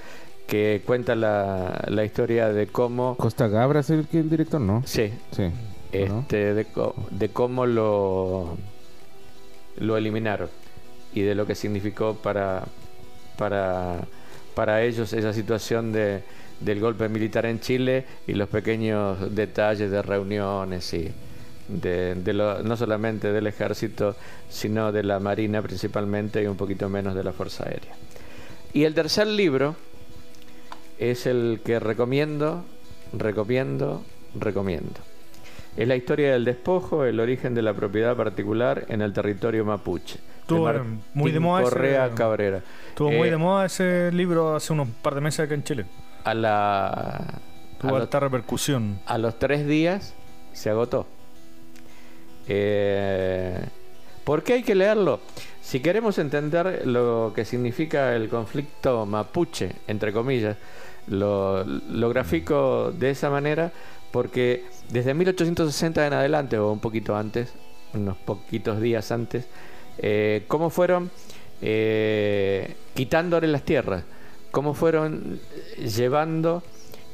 [0.47, 4.81] que cuenta la, la historia de cómo Costa Gabra es el, el director, ¿no?
[4.85, 5.51] sí Sí.
[5.91, 6.65] este de,
[7.11, 8.57] de cómo lo
[9.77, 10.49] lo eliminaron
[11.13, 12.63] y de lo que significó para
[13.39, 14.01] para,
[14.53, 16.21] para ellos esa situación de,
[16.59, 21.09] del golpe militar en Chile y los pequeños detalles de reuniones y
[21.69, 24.15] de, de lo- no solamente del ejército,
[24.49, 27.93] sino de la marina principalmente y un poquito menos de la Fuerza Aérea.
[28.73, 29.75] Y el tercer libro
[30.97, 32.63] es el que recomiendo,
[33.13, 34.03] recomiendo,
[34.35, 34.99] recomiendo.
[35.77, 40.19] Es la historia del despojo, el origen de la propiedad particular en el territorio mapuche.
[40.41, 40.81] Estuvo, de
[41.13, 42.61] muy de moda ese- Correa Cabrera.
[42.89, 45.85] Estuvo muy Eh, de moda ese libro hace unos par de meses acá en Chile.
[46.23, 47.39] A, la,
[47.79, 48.99] Tuvo los, alta repercusión.
[49.05, 50.15] a los tres días
[50.51, 51.07] se agotó.
[52.49, 53.63] Eh,
[54.23, 55.19] ¿Por qué hay que leerlo?
[55.61, 60.57] Si queremos entender lo que significa el conflicto mapuche, entre comillas,
[61.07, 61.63] lo,
[62.09, 63.71] grafico de esa manera
[64.11, 67.53] porque desde 1860 en adelante, o un poquito antes,
[67.93, 69.45] unos poquitos días antes,
[69.99, 71.11] eh, cómo fueron
[71.61, 74.03] eh, quitándole las tierras,
[74.49, 75.39] cómo fueron
[75.77, 76.63] llevando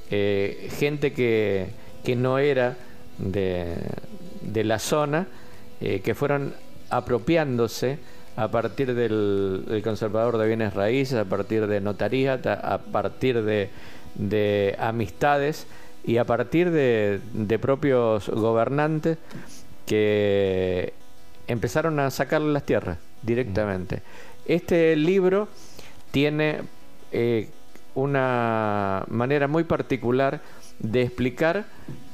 [0.10, 1.68] gente que,
[2.06, 2.78] que no era
[3.18, 3.76] de,
[4.46, 5.28] de la zona,
[5.82, 6.54] eh, que fueron
[6.90, 8.00] apropiándose
[8.38, 13.70] a partir del, conservador de bienes raíces, a partir de notaría, ta- a partir de,
[14.16, 15.68] de amistades
[16.06, 19.18] y a partir de, de propios gobernantes
[19.86, 20.94] que
[21.48, 24.02] empezaron a sacarle las tierras directamente.
[24.46, 25.48] Este libro
[26.12, 26.62] tiene
[27.12, 27.50] eh,
[27.96, 30.42] una manera muy particular
[30.80, 31.66] de explicar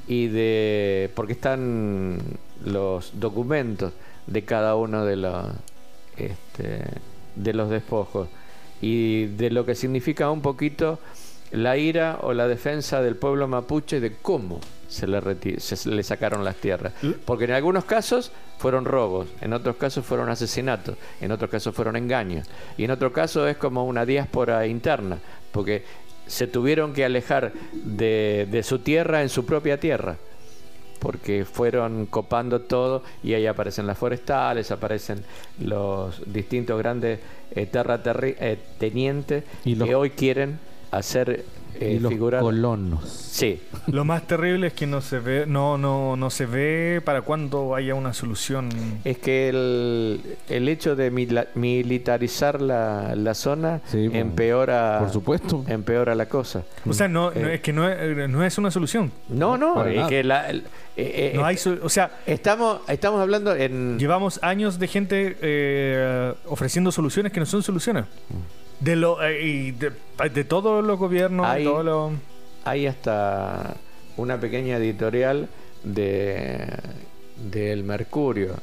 [0.08, 2.18] y de porque están
[2.66, 3.93] los documentos
[4.28, 5.45] de cada uno de los
[6.18, 6.84] este,
[7.36, 8.28] de los despojos
[8.82, 10.99] y de lo que significa un poquito
[11.52, 15.22] la ira o la defensa del pueblo mapuche de cómo se le,
[15.60, 16.93] se le sacaron las tierras.
[17.26, 21.95] Porque en algunos casos fueron robos, en otros casos fueron asesinatos, en otros casos fueron
[21.95, 22.47] engaños,
[22.78, 25.18] y en otro caso es como una diáspora interna,
[25.52, 25.84] porque
[26.32, 30.17] se tuvieron que alejar de, de su tierra en su propia tierra
[30.99, 35.23] porque fueron copando todo y ahí aparecen las forestales, aparecen
[35.59, 37.19] los distintos grandes
[37.55, 40.59] eh, terratenientes Y los- que hoy quieren
[40.92, 41.46] hacer
[41.80, 42.42] eh, y los figurar.
[42.42, 43.10] colonos.
[43.10, 47.22] Sí, Lo más terrible es que no se ve, no, no, no se ve para
[47.24, 48.70] cuando haya una solución.
[49.04, 55.64] es que el, el hecho de mila- militarizar la, la zona Sí, empeora, Por supuesto.
[55.68, 56.64] empeora la cosa.
[56.88, 57.56] O sea, no, no Eh.
[57.56, 59.12] es que no es, no es una solución.
[59.30, 60.60] No, no, es que la, el-
[60.98, 63.98] eh, eh, No hay, o sea, estamos, estamos hablando en...
[63.98, 68.06] llevamos años de gente eh, ofreciendo soluciones que no son soluciones.
[68.82, 69.91] De lo eh, y de,
[70.34, 72.11] de todos los gobiernos, Hay- todos los-
[72.65, 73.75] hay hasta
[74.17, 75.47] una pequeña editorial
[75.84, 76.67] de
[77.51, 78.55] del Mercurio.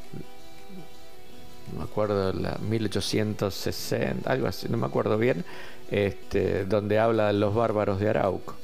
[1.73, 5.45] No me acuerdo la 1860 algo así no me acuerdo bien
[5.91, 8.55] este donde habla de los bárbaros de Arauco.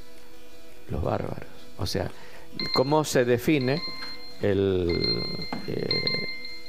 [0.90, 1.48] Los bárbaros.
[1.78, 2.10] O sea
[2.74, 3.80] cómo se define
[4.40, 4.88] el
[5.66, 5.88] eh,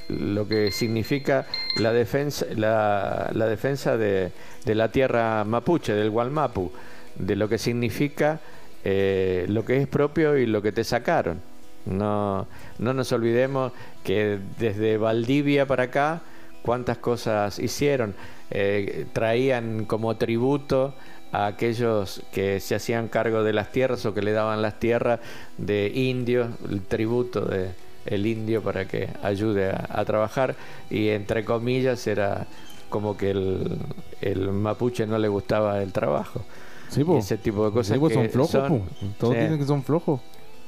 [0.09, 1.47] lo que significa
[1.77, 4.31] la defensa la, la defensa de,
[4.65, 6.71] la tierra mapuche del Gualmapu
[7.15, 8.39] de lo que significa
[8.83, 11.41] eh, lo que es propio y lo que te sacaron.
[11.85, 12.47] No
[12.79, 13.71] no nos olvidemos
[14.03, 16.21] que desde Valdivia para acá
[16.61, 18.15] cuántas cosas hicieron.
[18.51, 20.93] Eh, traían como tributo
[21.31, 25.19] a aquellos que se hacían cargo de las tierras o que le daban las tierras
[25.57, 27.71] de indios, el tributo de
[28.05, 30.55] el indio para que ayude a, a trabajar
[30.89, 32.45] y entre comillas era
[32.89, 33.77] como que el,
[34.21, 36.41] el mapuche no le gustaba el trabajo.
[36.89, 37.17] Sí, po.
[37.17, 38.81] Ese tipo de cosas Sí, po, que son flojos, son-.
[39.19, 39.39] Todos sí.
[39.41, 40.21] dicen que son flojos.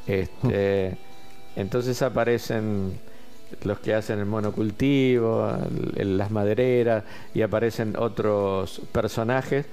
[0.08, 0.98] Este,
[1.56, 3.00] entonces aparecen
[3.64, 5.48] los que hacen el monocultivo,
[5.96, 9.66] el- las madereras y aparecen otros personajes,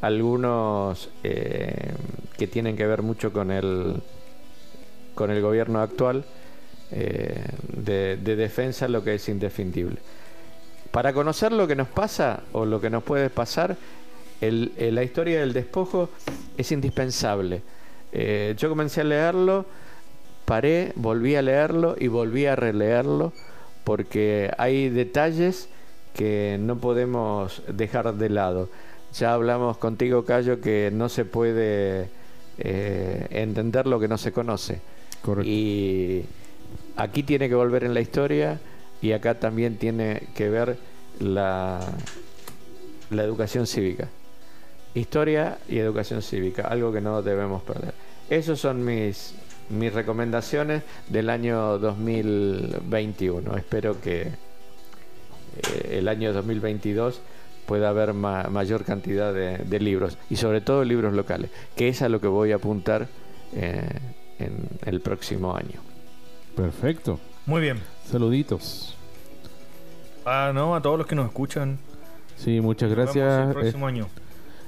[0.00, 1.92] algunos eh,
[2.36, 4.02] que tienen que ver mucho con el
[5.14, 6.24] con el gobierno actual
[6.92, 7.44] eh,
[7.76, 9.96] de, de defensa lo que es indefendible.
[10.90, 13.76] Para conocer lo que nos pasa o lo que nos puede pasar,
[14.40, 16.10] el- el- la historia del despojo
[16.56, 17.62] es indispensable.
[18.12, 19.64] Eh, yo comencé a leerlo,
[20.44, 23.32] paré, volví a leerlo y volví a releerlo
[23.84, 25.68] porque hay detalles
[26.14, 28.68] que no podemos dejar de lado.
[29.14, 32.08] Ya hablamos contigo, Cayo, que no se puede
[32.58, 34.80] eh, entender lo que no se conoce.
[35.22, 35.48] Correcto.
[35.50, 36.24] Y
[36.96, 38.60] aquí tiene que volver en la historia
[39.00, 40.76] y acá también tiene que ver
[41.20, 41.80] la,
[43.10, 44.08] la educación cívica.
[44.94, 47.94] Historia y educación cívica, algo que no debemos perder.
[48.28, 49.34] Esas son mis,
[49.70, 53.56] mis recomendaciones del año 2021.
[53.56, 57.20] Espero que eh, el año 2022
[57.66, 62.08] pueda haber ma- mayor cantidad de, libros y sobre todo libros locales, que es a
[62.08, 63.08] lo que voy a apuntar
[63.54, 63.82] eh,
[64.38, 65.80] en el próximo año.
[66.56, 67.18] Perfecto.
[67.46, 67.78] Muy bien.
[68.10, 68.96] Saluditos.
[70.24, 71.78] Ah, no, a todos los que nos escuchan.
[72.36, 73.46] Sí, muchas Nos vemos gracias.
[73.48, 74.06] el próximo año.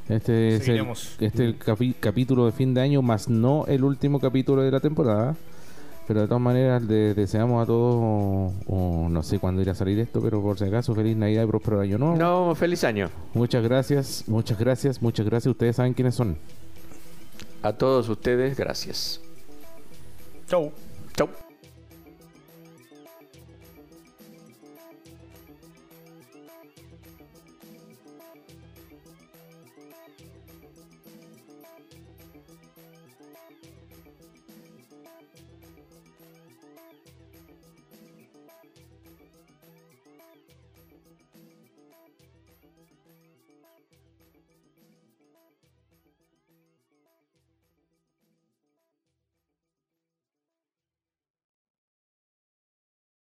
[0.08, 1.12] Este es el, Seguiremos.
[1.18, 4.70] este es el capi- capítulo de fin de año, más no el último capítulo de
[4.70, 5.34] la temporada.
[6.06, 9.74] Pero de todas maneras, le deseamos a todos, o, o no sé cuándo irá a
[9.74, 12.16] salir esto, pero por si acaso, feliz Navidad y próspero año nuevo.
[12.16, 13.08] No, feliz año.
[13.32, 15.50] Muchas gracias, muchas gracias, muchas gracias.
[15.50, 16.36] Ustedes saben quiénes son.
[17.62, 19.18] A todos ustedes, gracias.
[20.46, 20.70] Chau.
[21.16, 21.28] Chau.